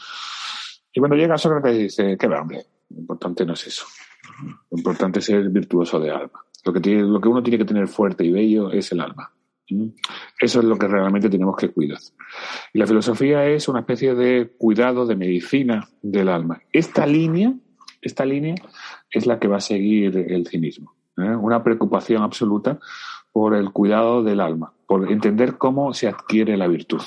[0.93, 3.85] Y bueno, llega Sócrates dice, qué va, hombre, lo importante no es eso.
[4.71, 6.43] Lo importante es ser virtuoso de alma.
[6.65, 9.31] Lo que, tiene, lo que uno tiene que tener fuerte y bello es el alma.
[10.39, 11.99] Eso es lo que realmente tenemos que cuidar.
[12.73, 16.61] Y la filosofía es una especie de cuidado, de medicina del alma.
[16.73, 17.53] Esta línea,
[18.01, 18.55] esta línea
[19.11, 20.95] es la que va a seguir el cinismo.
[21.17, 21.35] ¿eh?
[21.35, 22.79] Una preocupación absoluta
[23.31, 27.01] por el cuidado del alma, por entender cómo se adquiere la virtud.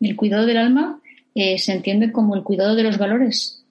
[0.00, 1.00] El cuidado del alma
[1.40, 3.64] eh, se entiende como el cuidado de los valores?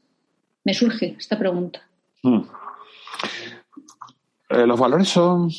[0.64, 1.82] Me surge esta pregunta.
[2.24, 2.44] Hmm.
[4.50, 5.50] Eh, los valores son.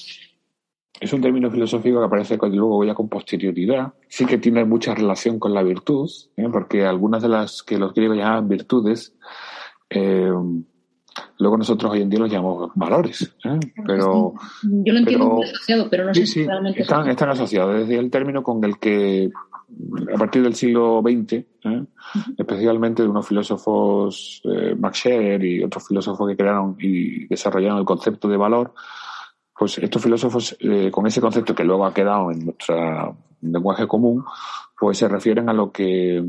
[1.01, 3.93] Es un término filosófico que aparece luego ya con posterioridad.
[4.09, 6.49] Sí que tiene mucha relación con la virtud, ¿eh?
[6.51, 9.15] porque algunas de las que los griegos llamaban virtudes,
[9.91, 13.37] luego nosotros hoy en día los llamamos valores.
[13.87, 16.83] Pero, Yo lo entiendo muy asociado, pero no sé si realmente.
[16.83, 17.81] Están, están asociados.
[17.81, 19.31] Desde el término con el que
[20.15, 21.85] a partir del siglo XX, ¿eh?
[22.37, 27.85] especialmente de unos filósofos, eh, Max Scherer y otros filósofos que crearon y desarrollaron el
[27.85, 28.73] concepto de valor,
[29.57, 34.25] pues estos filósofos, eh, con ese concepto que luego ha quedado en nuestro lenguaje común,
[34.79, 36.25] pues se refieren a lo que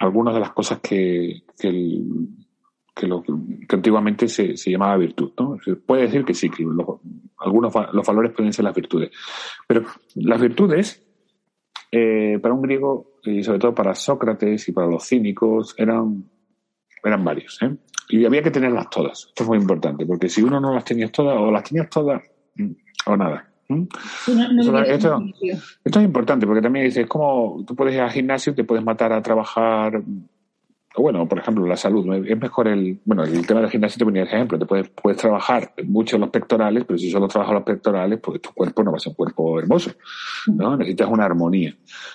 [0.00, 5.32] algunas de las cosas que, que, lo, que antiguamente se, se, llamaba virtud.
[5.38, 5.56] ¿no?
[5.86, 6.66] puede decir que sí, que
[7.38, 9.10] algunos los valores pueden ser las virtudes.
[9.68, 9.84] Pero
[10.16, 11.06] las virtudes
[11.94, 16.24] eh, para un griego, y sobre todo para Sócrates y para los cínicos, eran,
[17.04, 17.60] eran varios.
[17.62, 17.76] ¿eh?
[18.08, 19.26] Y había que tenerlas todas.
[19.28, 22.22] Esto es muy importante, porque si uno no las tenía todas, o las tenías todas,
[22.56, 22.70] mm,
[23.06, 23.46] o nada.
[24.86, 25.22] esto,
[25.84, 29.12] esto, es importante porque también dices, como tú puedes ir al gimnasio, te puedes matar
[29.12, 30.02] a trabajar
[30.96, 32.26] bueno, por ejemplo, la salud.
[32.26, 33.00] Es mejor el.
[33.04, 34.58] Bueno, el tema del gimnasio te ponía el ejemplo.
[34.58, 38.50] Te puedes, puedes trabajar mucho los pectorales, pero si solo trabajas los pectorales, pues tu
[38.52, 39.92] cuerpo no va a ser un cuerpo hermoso.
[40.48, 40.76] ¿no?
[40.76, 41.74] Necesitas una armonía.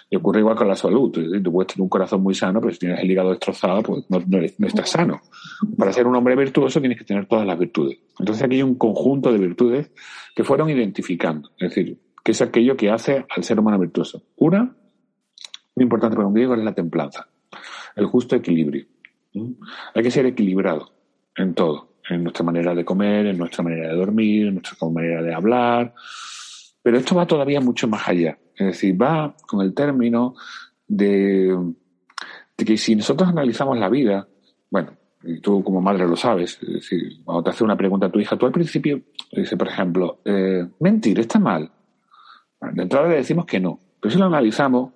[0.09, 1.11] Y ocurre igual con la salud.
[1.11, 4.21] Tú puedes tener un corazón muy sano, pero si tienes el hígado destrozado, pues no,
[4.27, 4.37] no,
[4.67, 5.21] estás sano.
[5.75, 7.97] Para ser un hombre virtuoso tienes que tener todas las virtudes.
[8.19, 9.91] Entonces aquí hay un conjunto de virtudes
[10.35, 11.49] que fueron identificando.
[11.57, 14.21] Es decir, que es aquello que hace al ser humano virtuoso.
[14.35, 14.75] Una,
[15.75, 17.27] muy importante para un griego, es la templanza
[17.97, 18.85] el justo equilibrio.
[19.93, 20.91] Hay que ser equilibrado
[21.35, 25.21] en todo, en nuestra manera de comer, en nuestra manera de dormir, en nuestra manera
[25.21, 25.93] de hablar.
[26.81, 28.37] Pero esto va todavía mucho más allá.
[28.55, 30.35] Es decir, va con el término
[30.87, 31.55] de,
[32.55, 34.27] que si nosotros analizamos la vida,
[34.69, 38.11] bueno, y tú como madre lo sabes, es decir, cuando te hace una pregunta a
[38.11, 41.71] tu hija, tú al principio dice, por ejemplo, eh, mentir está mal.
[42.61, 44.93] De entrada le decimos que no, pero si lo analizamos,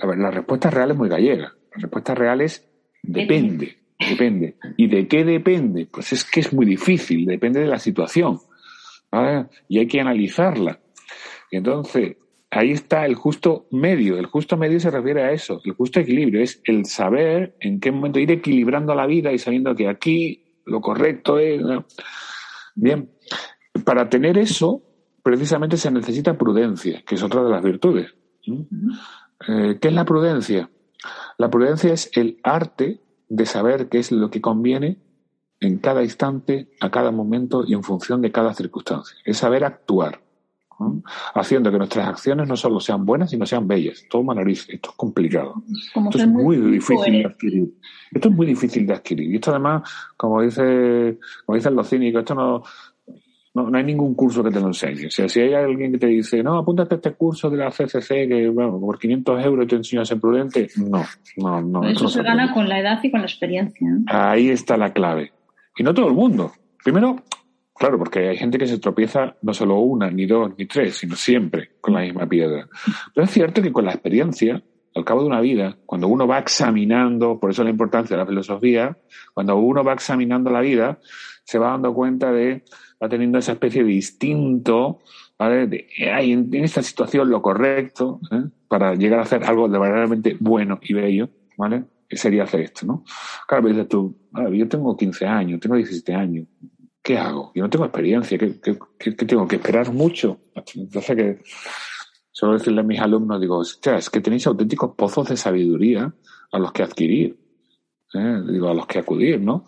[0.00, 1.54] la, respuesta real es muy gallega.
[1.74, 2.68] La respuesta real es
[3.02, 4.56] depende, depende.
[4.76, 5.86] ¿Y de qué depende?
[5.86, 8.38] Pues es que es muy difícil, depende de la situación.
[9.68, 10.80] Y hay que analizarla.
[11.50, 12.16] Y entonces,
[12.50, 14.18] ahí está el justo medio.
[14.18, 15.60] El justo medio se refiere a eso.
[15.64, 19.74] El justo equilibrio es el saber en qué momento ir equilibrando la vida y sabiendo
[19.74, 21.62] que aquí lo correcto es.
[22.74, 23.10] Bien,
[23.84, 24.82] para tener eso,
[25.22, 28.14] precisamente se necesita prudencia, que es otra de las virtudes.
[29.46, 30.70] Eh, ¿Qué es la prudencia?
[31.36, 34.98] La prudencia es el arte de saber qué es lo que conviene
[35.60, 39.16] en cada instante, a cada momento y en función de cada circunstancia.
[39.24, 40.20] Es saber actuar,
[41.34, 44.04] haciendo que nuestras acciones no solo sean buenas, sino sean bellas.
[44.08, 44.66] Todo nariz.
[44.68, 45.62] Esto es complicado.
[45.68, 47.74] Esto es muy, difícil de adquirir.
[48.12, 49.30] Esto es muy difícil de adquirir.
[49.30, 52.62] Y esto además, como dice, como dicen los cínicos, esto no,
[53.54, 55.06] no, hay ningún curso que te lo enseñe.
[55.06, 57.70] O sea, si hay alguien que te dice, no, apúntate a este curso de la
[57.70, 61.04] CCC que, bueno, por 500 euros te enseño a ser prudente, no,
[61.38, 61.88] no, no.
[61.88, 63.88] Eso se gana con la edad y con la experiencia.
[64.06, 65.32] Ahí está la clave.
[65.76, 66.52] Y no todo el mundo.
[66.84, 67.16] Primero,
[67.74, 71.16] claro, porque hay gente que se tropieza no solo una, ni dos, ni tres, sino
[71.16, 72.68] siempre con la misma piedra.
[73.14, 74.62] Pero es cierto que con la experiencia,
[74.94, 78.28] al cabo de una vida, cuando uno va examinando, por eso la importancia de la
[78.28, 78.96] filosofía,
[79.32, 80.98] cuando uno va examinando la vida,
[81.44, 82.62] se va dando cuenta de
[83.02, 85.00] va teniendo esa especie de instinto,
[85.38, 85.66] ¿vale?
[85.66, 88.44] De, hay en, esta situación lo correcto, ¿eh?
[88.68, 91.84] para llegar a hacer algo de verdaderamente bueno y bello, ¿vale?
[92.10, 93.04] Sería hacer esto, ¿no?
[93.46, 94.16] Claro, pero dices tú,
[94.52, 96.46] yo tengo 15 años, tengo 17 años,
[97.02, 97.52] ¿qué hago?
[97.54, 98.58] Yo no tengo experiencia, ¿qué,
[98.98, 99.46] qué, tengo?
[99.46, 100.40] ¿Que esperar mucho?
[100.74, 101.38] Entonces, que
[102.32, 106.12] suelo decirle a mis alumnos, digo, es que tenéis auténticos pozos de sabiduría
[106.52, 107.36] a los que adquirir.
[108.14, 108.42] ¿Eh?
[108.48, 109.66] digo, a los que acudir, ¿no?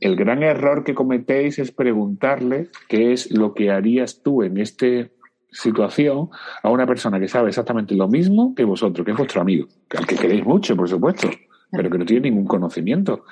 [0.00, 4.86] el, gran error que cometéis es preguntarle qué es lo que harías tú en esta
[5.50, 6.28] situación
[6.62, 10.06] a una persona que sabe exactamente lo mismo que vosotros, que es vuestro amigo, al
[10.06, 11.30] que queréis mucho, por supuesto,
[11.70, 13.24] pero que no tiene ningún conocimiento.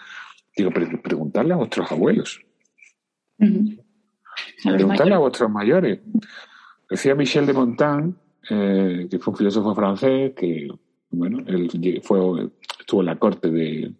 [0.57, 2.40] Digo, preguntarle a vuestros abuelos.
[4.62, 6.00] Preguntarle a vuestros mayores.
[6.88, 8.14] Decía Michel de Montaigne,
[8.50, 10.68] eh, que fue un filósofo francés, que
[11.14, 11.70] bueno, él
[12.03, 12.50] fue,
[12.81, 13.92] estuvo en la corte de,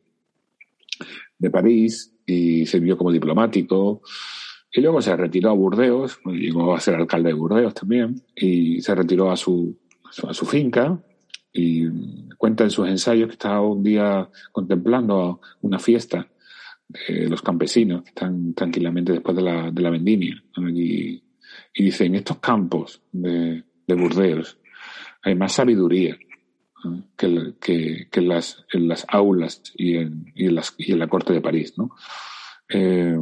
[1.39, 4.03] de París y sirvió como diplomático.
[4.73, 8.95] Y luego se retiró a Burdeos, llegó a ser alcalde de Burdeos también, y se
[8.95, 9.79] retiró a su,
[10.27, 11.01] a su finca
[11.53, 11.87] y
[12.37, 16.29] cuenta en sus ensayos que estaba un día contemplando una fiesta
[16.89, 20.43] de los campesinos que están tranquilamente después de la, de la vendimia.
[20.57, 21.23] Y,
[21.73, 24.59] y, dice, en estos campos de, de Burdeos
[25.23, 26.19] hay más sabiduría
[27.17, 31.75] que, las, en las aulas y en, la corte de París.
[31.77, 31.91] ¿no?
[32.69, 33.19] Eh,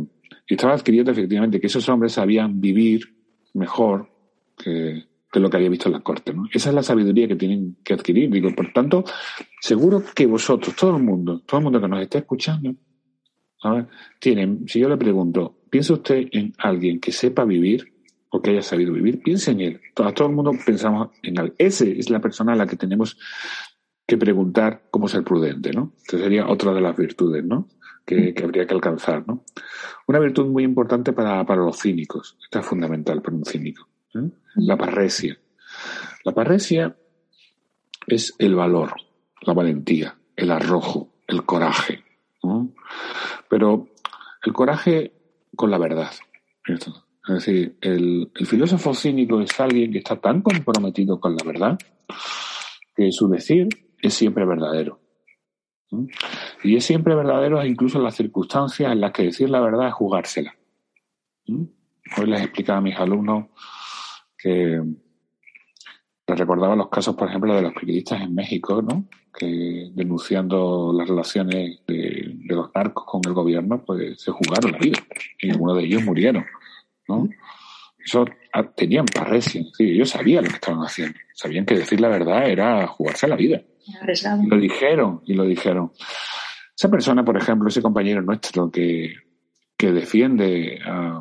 [0.48, 3.14] y estaba adquiriendo efectivamente que esos hombres sabían vivir
[3.55, 4.11] mejor
[4.57, 6.35] que, que lo que había visto en la corte.
[6.35, 6.46] ¿no?
[6.53, 8.31] Esa es la sabiduría que tienen que adquirir.
[8.31, 9.05] Digo, por tanto,
[9.61, 12.75] seguro que vosotros, todo el mundo, todo el mundo que nos está escuchando,
[14.18, 17.92] tienen, si yo le pregunto, ¿piensa usted en alguien que sepa vivir?
[18.35, 19.81] O que haya sabido vivir, piense en él.
[19.95, 21.55] Todo, todo el mundo pensamos en él.
[21.59, 23.18] Ese es la persona a la que tenemos
[24.07, 25.92] que preguntar cómo ser prudente, ¿no?
[26.07, 27.68] Esa sería otra de las virtudes, ¿no?
[28.07, 29.45] Que, habría que alcanzar, ¿no?
[30.07, 32.38] Una virtud muy importante para, los cínicos.
[32.42, 33.87] Esta es fundamental para un cínico.
[34.14, 34.31] ¿eh?
[34.57, 35.38] La parresia.
[36.25, 36.97] La parresia
[38.07, 38.95] es el valor,
[39.42, 42.03] la valentía, el arrojo, el coraje.
[43.49, 43.88] Pero
[44.42, 45.12] el coraje
[45.55, 46.11] con la verdad.
[47.29, 51.79] Es decir, el, filósofo cínico es alguien que está tan comprometido con la verdad
[52.95, 53.69] que su decir
[54.01, 54.99] es siempre verdadero.
[56.65, 59.95] Y es siempre verdadero incluso en las circunstancias en las que decir la verdad es
[59.95, 60.57] jugársela.
[61.47, 63.47] hoy les explicaba a mis alumnos
[64.39, 64.81] que
[66.27, 69.07] les recordaba los casos, por ejemplo, de los periodistas en México, ¿no?
[69.37, 74.99] Que denunciando las relaciones de, los narcos con el gobierno, pues se jugaron la vida.
[75.41, 76.45] Y algunos de ellos murieron,
[77.09, 77.29] ¿no?
[78.05, 78.25] Eso
[78.77, 81.19] tenían parresia, sí, ellos sabían lo que estaban haciendo.
[81.35, 83.62] Sabían que decir la verdad era jugarse la vida.
[84.45, 85.93] Y lo dijeron, y lo dijeron.
[86.77, 89.15] Esa persona, por ejemplo, ese compañero nuestro que,
[89.77, 91.21] que defiende a,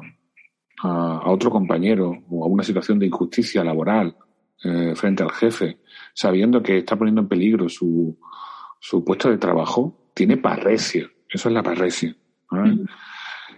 [0.84, 4.16] a, otro compañero o a una situación de injusticia laboral
[4.64, 5.80] eh, frente al jefe,
[6.14, 8.18] sabiendo que está poniendo en peligro su,
[8.80, 11.10] su puesto de trabajo, tiene parresia.
[11.30, 12.16] Eso es la parresia.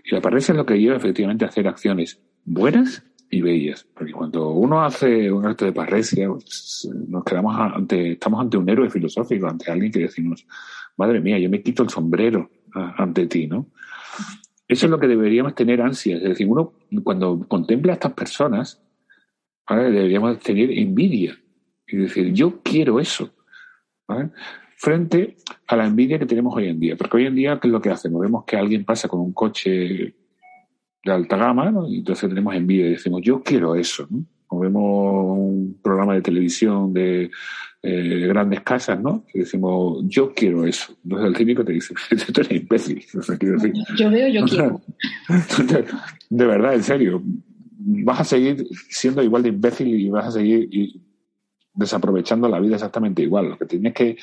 [0.03, 3.85] Y la parresia es lo que lleva efectivamente a hacer acciones buenas y bellas.
[3.93, 8.69] Porque cuando uno hace un acto de parresia, pues, nos quedamos ante, estamos ante un
[8.69, 10.45] héroe filosófico, ante alguien que decimos,
[10.97, 13.67] madre mía, yo me quito el sombrero ante ti, ¿no?
[14.67, 16.21] Eso es lo que deberíamos tener ansias.
[16.21, 18.81] Es decir, uno cuando contempla a estas personas,
[19.69, 21.37] deberíamos tener envidia.
[21.85, 23.33] Y decir, yo quiero eso.
[24.77, 26.95] Frente a la envidia que tenemos hoy en día.
[26.97, 28.21] Porque hoy en día, ¿qué es lo que hacemos?
[28.21, 30.15] Vemos que alguien pasa con un coche
[31.03, 34.07] de alta gama, y entonces tenemos envidia y decimos, yo quiero eso.
[34.09, 34.25] ¿no?
[34.47, 37.31] O vemos un programa de televisión de
[37.81, 39.25] eh, grandes casas, ¿no?
[39.33, 40.95] Y decimos, yo quiero eso.
[41.03, 41.93] Entonces el cínico te dice,
[42.33, 43.03] tú eres imbécil.
[43.97, 44.81] Yo veo, yo quiero.
[46.29, 47.21] de verdad, en serio.
[47.85, 50.69] Vas a seguir siendo igual de imbécil y vas a seguir
[51.73, 53.49] desaprovechando la vida exactamente igual.
[53.49, 54.15] Lo que tienes que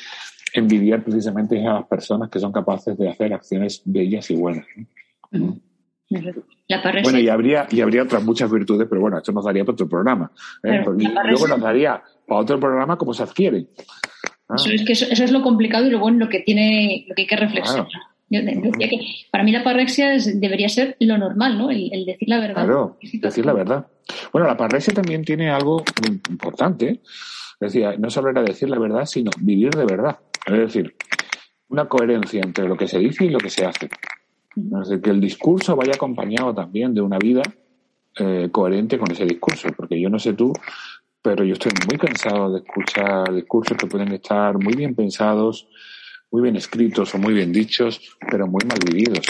[0.55, 4.67] envidiar precisamente es a las personas que son capaces de hacer acciones bellas y buenas.
[6.11, 9.89] bueno, y habría, y habría otras muchas virtudes, pero bueno, esto nos daría para otro
[9.89, 10.31] programa.
[10.63, 10.83] ¿eh?
[10.85, 13.67] luego nos daría para otro programa cómo se adquiere.
[14.49, 14.55] Ah.
[14.57, 17.23] Eso, es que eso, es lo complicado y lo bueno, lo que tiene, lo que
[17.23, 17.87] hay que reflexionar.
[19.31, 21.71] para mí la parrexia debería ser lo normal, ¿no?
[21.71, 22.65] El, decir la verdad.
[22.65, 23.87] Claro, decir la verdad.
[24.33, 25.85] Bueno, la parrexia también tiene algo
[26.31, 27.01] importante.
[27.61, 30.19] Es decir, no solo era decir la verdad, sino vivir de verdad.
[30.55, 30.97] Es decir,
[31.69, 33.87] una coherencia entre lo que se dice y lo que se hace.
[33.87, 37.43] Es decir, que el discurso vaya acompañado también de una vida
[38.17, 39.69] eh, coherente con ese discurso.
[39.77, 40.53] Porque yo no sé tú,
[41.23, 45.69] pero yo estoy muy cansado de escuchar discursos que pueden estar muy bien pensados,
[46.31, 49.25] muy bien escritos o muy bien dichos, pero muy mal vividos.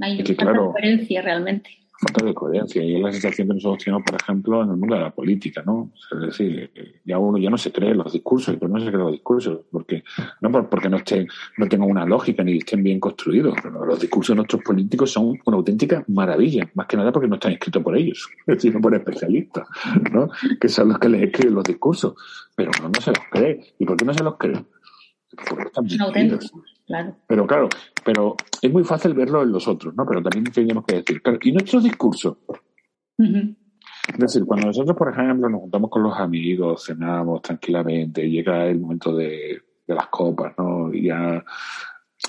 [0.00, 2.82] Hay una coherencia realmente falta de coherencia.
[2.82, 5.62] Y es la sensación que nosotros tenemos, por ejemplo, en el mundo de la política,
[5.64, 5.90] ¿no?
[6.12, 6.70] Es decir,
[7.04, 10.04] ya uno ya no se cree los discursos, pero no se cree los discursos, porque
[10.40, 11.26] no porque no estén,
[11.58, 13.54] no tengan una lógica ni estén bien construidos.
[13.64, 17.52] los discursos de nuestros políticos son una auténtica maravilla, más que nada porque no están
[17.52, 18.28] escritos por ellos,
[18.58, 19.66] sino por especialistas,
[20.12, 20.28] ¿no?
[20.60, 22.14] Que son los que les escriben los discursos.
[22.54, 23.60] Pero uno no se los cree.
[23.78, 24.64] ¿Y por qué no se los cree?
[26.86, 27.16] Claro.
[27.26, 27.68] Pero claro,
[28.04, 30.06] pero es muy fácil verlo en los otros, ¿no?
[30.06, 32.36] Pero también tenemos que decir, claro, ¿y nuestros discursos?
[33.18, 38.78] Es decir, cuando nosotros, por ejemplo, nos juntamos con los amigos, cenamos tranquilamente, llega el
[38.78, 40.92] momento de, las copas, ¿no?
[40.92, 41.44] Y ya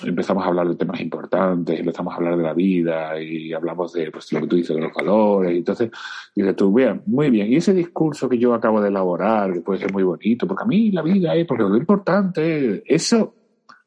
[0.04, 4.10] empezamos a hablar de temas importantes, empezamos a hablar de la vida y hablamos de
[4.10, 5.54] pues, lo que tú dices, de los valores.
[5.54, 5.90] Y entonces,
[6.34, 7.52] dices tú, bien, muy bien.
[7.52, 10.66] Y ese discurso que yo acabo de elaborar, que puede ser muy bonito, porque a
[10.66, 13.34] mí la vida es, porque lo importante, eso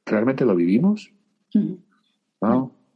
[0.06, 1.12] realmente lo vivimos.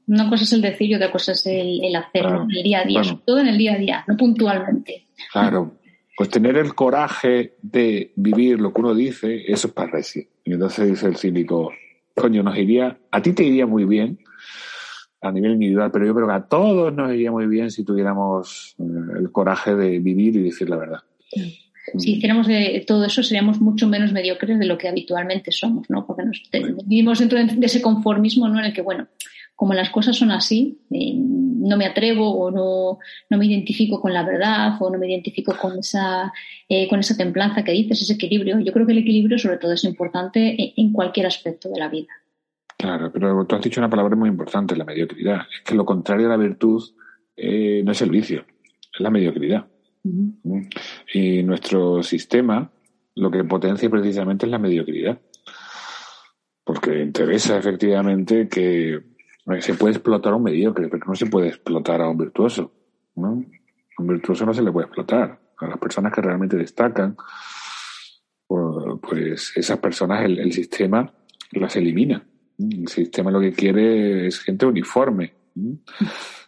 [0.07, 3.01] Una cosa es el decir y otra cosa es el, hacer, el día a día,
[3.25, 5.05] todo en el día a día, no puntualmente.
[5.31, 5.75] Claro,
[6.17, 10.23] pues tener el coraje de vivir lo que uno dice, eso es parresia.
[10.43, 11.71] Y entonces dice el cínico,
[12.15, 14.19] coño, nos iría, a ti te iría muy bien
[15.21, 18.75] a nivel individual, pero yo creo que a todos nos iría muy bien si tuviéramos
[18.79, 18.83] eh,
[19.19, 20.99] el coraje de vivir y decir la verdad.
[21.97, 26.05] Si hiciéramos de todo eso, seríamos mucho menos mediocres de lo que habitualmente somos, ¿no?
[26.05, 26.41] Porque nos,
[26.85, 28.59] vivimos dentro de, ese conformismo, ¿no?
[28.59, 29.07] En el que, bueno,
[29.55, 34.13] como las cosas son así, eh, no me atrevo o no, no, me identifico con
[34.13, 36.31] la verdad o no me identifico con esa,
[36.67, 38.59] eh, con esa templanza que dices, ese equilibrio.
[38.59, 42.07] Yo creo que el equilibrio sobre todo es importante en, cualquier aspecto de la vida.
[42.77, 45.41] Claro, pero tú has dicho una palabra muy importante, la mediocridad.
[45.51, 46.83] Es que lo contrario a la virtud
[47.37, 48.45] eh, no es el vicio,
[48.93, 49.65] es la mediocridad.
[51.13, 52.69] Y nuestro sistema
[53.15, 55.19] lo que potencia precisamente es la mediocridad.
[56.63, 59.14] Porque interesa efectivamente que
[59.59, 62.71] se puede explotar a un mediocre, pero no se puede explotar a un virtuoso.
[63.15, 63.43] ¿no?
[63.97, 65.39] A un virtuoso no se le puede explotar.
[65.57, 67.15] A las personas que realmente destacan,
[68.47, 71.11] pues esas personas el sistema
[71.51, 72.25] las elimina.
[72.57, 75.33] El sistema lo que quiere es gente uniforme.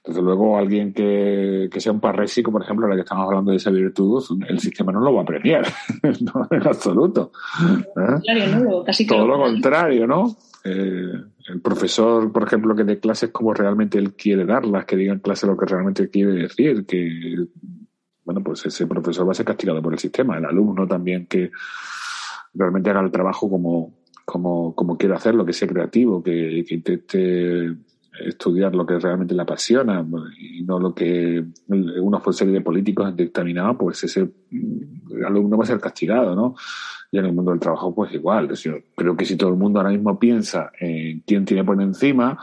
[0.06, 3.72] Desde luego, alguien que, sea un parrésico, por ejemplo, ahora que estamos hablando de esa
[3.72, 5.66] virtud, el sistema no lo va a premiar,
[6.22, 7.32] no, en absoluto.
[7.96, 8.22] ¿Eh?
[9.08, 10.36] Todo lo contrario, ¿no?
[10.64, 11.12] Eh,
[11.48, 15.20] el profesor, por ejemplo, que dé clases como realmente él quiere darlas, que diga en
[15.20, 17.48] clase lo que realmente quiere decir, que,
[18.26, 20.38] bueno, pues ese profesor va a ser castigado por el sistema.
[20.38, 21.52] El alumno también que
[22.54, 27.78] realmente haga el trabajo como, como, como quiere hacerlo, que sea creativo, que, que intente
[28.26, 30.06] estudiar lo que realmente le apasiona
[30.40, 34.30] y no lo que una serie de políticos han pues ese
[35.26, 36.56] alumno va a ser castigado, ¿no?
[37.12, 38.50] Y en el mundo del trabajo, pues igual.
[38.96, 42.38] Creo que si todo el mundo ahora mismo piensa en quién tiene por encima,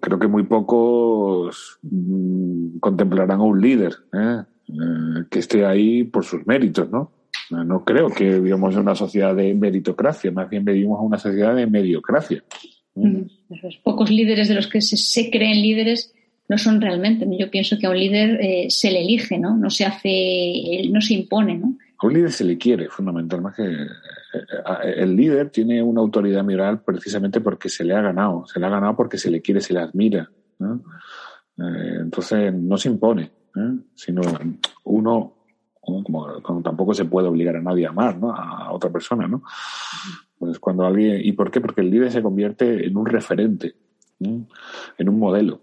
[0.00, 4.42] creo que muy pocos mm, contemplarán a un líder ¿eh?
[4.68, 7.12] Eh, que esté ahí por sus méritos, ¿no?
[7.50, 11.54] No creo que vivamos en una sociedad de meritocracia, más bien vivimos en una sociedad
[11.54, 12.42] de mediocracia.
[13.82, 16.12] Pocos líderes de los que se, creen líderes
[16.48, 17.26] no son realmente.
[17.38, 19.56] Yo pienso que a un líder eh, se le elige, ¿no?
[19.56, 21.76] No se hace, no se impone, ¿no?
[21.98, 23.62] A un líder se le quiere, fundamentalmente.
[23.62, 23.86] Eh,
[24.34, 28.46] eh, el líder tiene una autoridad moral precisamente porque se le ha ganado.
[28.46, 30.28] Se le ha ganado porque se le quiere, se le admira.
[31.58, 33.30] entonces no se impone,
[33.94, 34.22] sino
[34.84, 35.36] uno,
[35.86, 38.34] como, tampoco se puede obligar a nadie a amar, ¿no?
[38.34, 39.42] A otra persona, ¿no?
[40.38, 41.60] Pues cuando alguien, ¿y por qué?
[41.60, 43.74] Porque el líder se convierte en un referente,
[44.20, 45.60] en un modelo,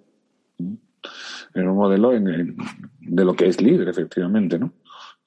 [0.58, 4.74] en un modelo de lo que es líder, efectivamente, ¿no?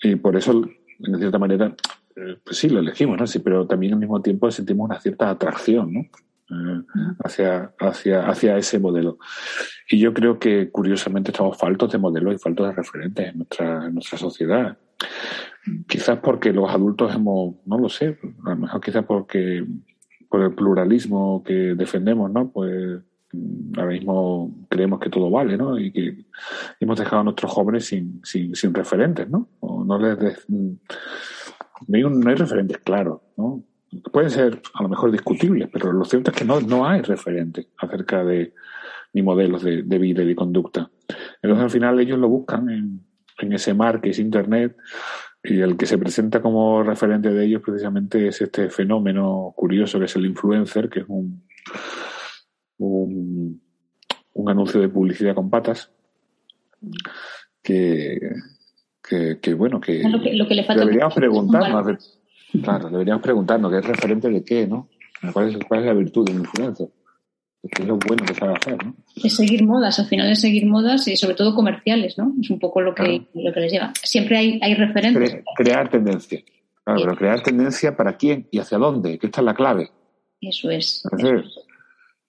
[0.03, 0.63] Y por eso,
[1.01, 1.75] en cierta manera,
[2.17, 3.27] eh, pues sí, lo elegimos, ¿no?
[3.27, 6.01] Sí, pero también al mismo tiempo sentimos una cierta atracción, ¿no?
[6.49, 6.83] Eh,
[7.25, 9.19] hacia, hacia, hacia ese modelo.
[9.91, 13.87] Y yo creo que curiosamente estamos faltos de modelos y faltos de referentes en nuestra,
[13.87, 14.79] en nuestra sociedad.
[15.89, 19.65] Quizás porque los adultos hemos, no lo sé, a lo mejor quizás porque
[20.29, 22.51] por el pluralismo que defendemos, ¿no?
[22.51, 23.01] Pues
[23.33, 25.79] mm, ahora mismo creemos que todo vale, ¿no?
[25.79, 26.25] Y que
[26.81, 29.49] hemos dejado a nuestros jóvenes sin, sin, referentes, ¿no?
[29.61, 30.17] O no les
[30.49, 30.73] mm,
[31.89, 33.63] no, hay no hay referentes claros, ¿no?
[34.13, 37.69] Pueden ser a lo mejor discutibles, pero lo cierto es que no, no hay referentes
[37.79, 38.53] acerca de
[39.15, 40.91] ni modelos de, de vida y de conducta.
[41.41, 43.06] Entonces al final ellos lo buscan en,
[43.39, 44.77] en ese mar que es Internet
[45.43, 50.07] y el que se presenta como referente de ellos precisamente es este fenómeno curioso que
[50.07, 51.45] es el influencer, que es un,
[52.79, 53.61] un,
[54.49, 55.93] anuncio de publicidad con patas,
[57.63, 58.19] que,
[59.03, 60.03] que, bueno, que,
[60.77, 62.21] deberíamos preguntarnos,
[62.63, 64.89] claro, deberíamos preguntarnos qué es referente de qué, ¿no?
[65.33, 66.89] ¿Cuál es, cuál es la virtud de un influencer?
[67.79, 68.95] Es lo bueno que sabe hacer, ¿no?
[69.17, 72.35] Es seguir modas, al final es seguir modas y sobre todo comerciales, ¿no?
[72.41, 73.93] Es un poco lo que, lo que les lleva.
[74.03, 75.43] Siempre hay, hay referentes.
[75.57, 76.41] crear tendencia.
[76.85, 79.91] Claro, pero crear tendencia para quién y hacia dónde, que esta es la clave.
[80.41, 81.03] Eso es.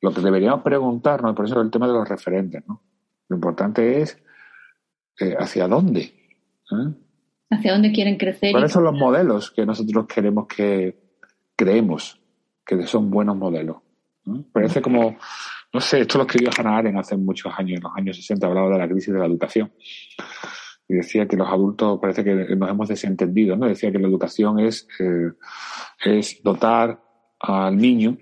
[0.01, 2.81] lo que deberíamos preguntarnos, por eso es el tema de los referentes, ¿no?
[3.29, 4.17] Lo importante es
[5.19, 6.01] eh, hacia dónde.
[6.01, 6.93] ¿eh?
[7.49, 8.51] Hacia dónde quieren crecer.
[8.51, 10.97] ¿Cuáles son los modelos que nosotros queremos que
[11.55, 12.19] creemos
[12.65, 13.77] que son buenos modelos?
[14.51, 15.17] Parece como,
[15.73, 18.69] no sé, esto lo escribió Hannah Arendt hace muchos años, en los años 60, hablaba
[18.69, 19.71] de la crisis de la educación.
[20.89, 23.67] Y decía que los adultos parece que nos hemos desentendido, ¿no?
[23.67, 25.32] Decía que la educación es, eh,
[26.05, 27.01] es dotar
[27.39, 28.17] al niño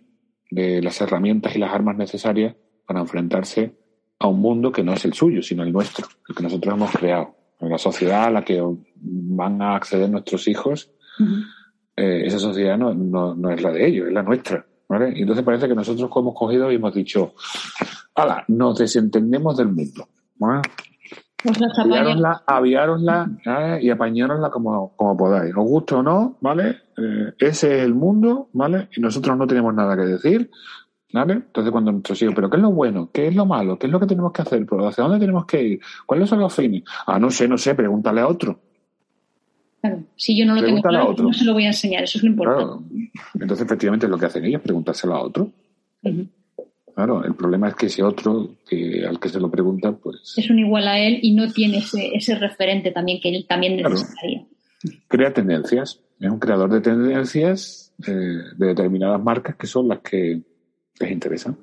[0.49, 3.75] de las herramientas y las armas necesarias para enfrentarse
[4.19, 6.91] a un mundo que no es el suyo, sino el nuestro, el que nosotros hemos
[6.91, 7.35] creado.
[7.59, 8.61] La sociedad a la que
[8.95, 10.91] van a acceder nuestros hijos,
[11.95, 14.65] eh, esa sociedad no, no, es la de ellos, es la nuestra.
[15.15, 17.33] Y entonces parece que nosotros hemos cogido y hemos dicho,
[18.15, 18.43] ¡hala!
[18.47, 20.07] Nos desentendemos del mundo.
[20.37, 20.61] ¿vale?
[21.43, 21.59] Pues
[22.47, 23.29] aviárosla,
[23.79, 25.55] y apañárosla como, como podáis.
[25.55, 26.69] Os gusta o no, ¿vale?
[26.97, 28.89] Eh, ese es el mundo, ¿vale?
[28.95, 30.49] Y nosotros no tenemos nada que decir,
[31.13, 31.33] ¿vale?
[31.33, 33.09] Entonces cuando nuestros hijos, ¿pero qué es lo bueno?
[33.13, 33.77] ¿Qué es lo malo?
[33.77, 34.65] ¿Qué es lo que tenemos que hacer?
[34.65, 35.79] ¿Hacia dónde tenemos que ir?
[36.07, 36.83] ¿Cuáles son los fines?
[37.05, 38.59] Ah, no sé, no sé, pregúntale a otro.
[40.15, 42.29] Si yo no lo tengo claro, no se lo voy a enseñar, eso es lo
[42.29, 43.11] importante.
[43.39, 45.51] Entonces, efectivamente, lo que hacen ellos es preguntárselo a otro.
[46.95, 50.33] Claro, el problema es que ese otro que, al que se lo pregunta, pues.
[50.37, 53.75] Es un igual a él y no tiene ese, ese referente también que él también
[53.77, 54.45] necesitaría.
[55.07, 55.99] Crea tendencias.
[56.19, 60.41] Es un creador de tendencias eh, de determinadas marcas que son las que
[60.99, 61.57] les interesan.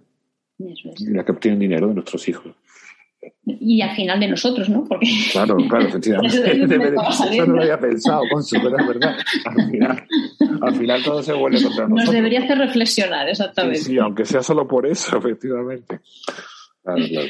[0.58, 2.54] Y las que obtienen dinero de nuestros hijos
[3.44, 4.84] y al final de nosotros, ¿no?
[4.84, 6.36] Porque claro, claro, efectivamente.
[6.52, 9.16] Eso no lo había pensado, Consu, pero es verdad.
[9.44, 10.06] Al final,
[10.60, 12.06] al final todo se vuelve contra nosotros.
[12.06, 13.80] Nos debería hacer reflexionar, exactamente.
[13.80, 16.00] Sí, aunque sea solo por eso, efectivamente.
[16.82, 17.28] Claro, claro.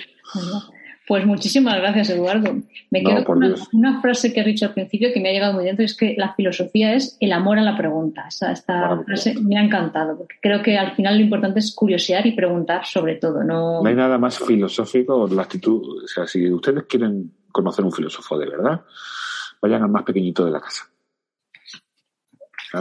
[1.06, 2.54] Pues muchísimas gracias, Eduardo.
[2.90, 3.42] Me quedo con
[3.72, 6.14] una, frase que has dicho al principio que me ha llegado muy dentro, es que
[6.16, 8.26] la filosofía es el amor a la pregunta.
[8.28, 12.26] Esta, esta frase me ha encantado, porque creo que al final lo importante es curiosear
[12.26, 13.42] y preguntar sobre todo.
[13.42, 17.92] No, no hay nada más filosófico, la actitud, o sea, si ustedes quieren conocer un
[17.92, 18.82] filósofo de verdad,
[19.60, 20.88] vayan al más pequeñito de la casa.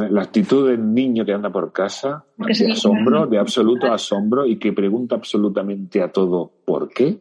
[0.09, 4.71] La actitud del niño que anda por casa, de asombro, de absoluto asombro y que
[4.71, 7.19] pregunta absolutamente a todo ¿por qué?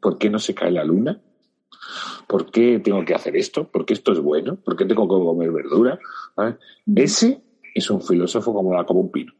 [0.00, 1.20] ¿Por qué no se cae la luna?
[2.26, 3.68] ¿Por qué tengo que hacer esto?
[3.68, 4.56] ¿Por qué esto es bueno?
[4.56, 5.98] ¿Por qué tengo que comer verdura?
[6.94, 7.42] Ese
[7.74, 9.32] es un filósofo como, la, como un pino.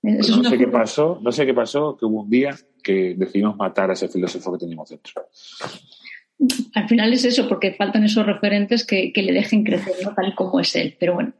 [0.00, 3.56] Pues no sé qué pasó, no sé qué pasó, que hubo un día que decidimos
[3.56, 5.22] matar a ese filósofo que teníamos dentro.
[6.74, 10.58] Al final es eso, porque faltan esos referentes que, le dejen crecer, tal y como
[10.58, 10.96] es él.
[10.98, 11.32] Pero bueno,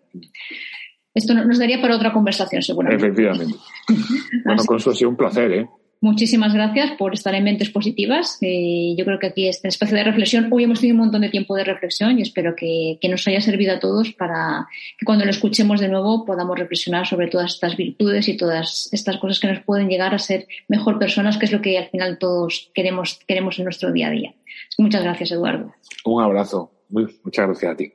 [1.13, 3.05] esto nos daría para otra conversación, seguramente.
[3.05, 3.59] Efectivamente.
[4.45, 5.69] bueno, con eso ha sido un placer, ¿eh?
[6.03, 8.37] Muchísimas gracias por estar en Mentes Positivas.
[8.41, 11.29] Eh, yo creo que aquí este espacio de reflexión, hoy hemos tenido un montón de
[11.29, 14.67] tiempo de reflexión y espero que, nos haya servido a todos para
[14.99, 19.19] que cuando lo escuchemos de nuevo podamos reflexionar sobre todas estas virtudes y todas estas
[19.19, 22.19] cosas que nos pueden llegar a ser mejor personas, que es lo que al final
[22.19, 24.35] todos queremos, queremos en nuestro día a día.
[24.79, 25.73] Muchas gracias, Eduardo.
[26.05, 26.73] Un abrazo.
[26.89, 27.93] muchas gracias a ti.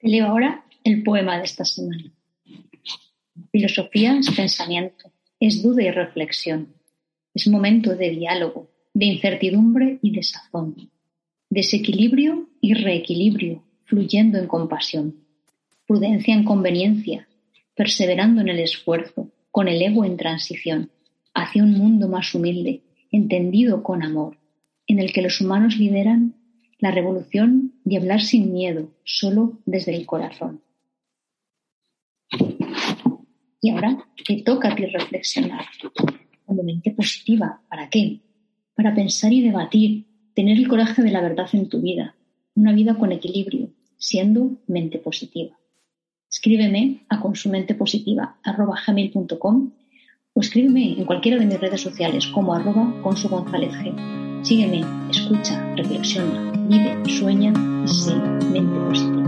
[0.00, 2.17] Te leo ahora el poema de esta semana.
[3.50, 6.74] Filosofía es pensamiento, es duda y reflexión,
[7.34, 10.90] es momento de diálogo, de incertidumbre y de sazón,
[11.50, 15.16] desequilibrio y reequilibrio, fluyendo en compasión,
[15.86, 17.28] prudencia en conveniencia,
[17.74, 20.90] perseverando en el esfuerzo, con el ego en transición,
[21.32, 24.36] hacia un mundo más humilde, entendido con amor,
[24.86, 26.34] en el que los humanos lideran
[26.78, 30.62] la revolución de hablar sin miedo, solo desde el corazón.
[33.60, 35.66] Y ahora te toca a ti reflexionar.
[36.44, 38.20] Como mente positiva, ¿para qué?
[38.74, 42.14] Para pensar y debatir, tener el coraje de la verdad en tu vida,
[42.54, 45.58] una vida con equilibrio, siendo mente positiva.
[46.30, 49.72] Escríbeme a consumentepositiva.com
[50.34, 52.94] o escríbeme en cualquiera de mis redes sociales como arroba.
[54.42, 57.52] Sígueme, escucha, reflexiona, vive, sueña
[57.84, 59.27] y sé mente positiva.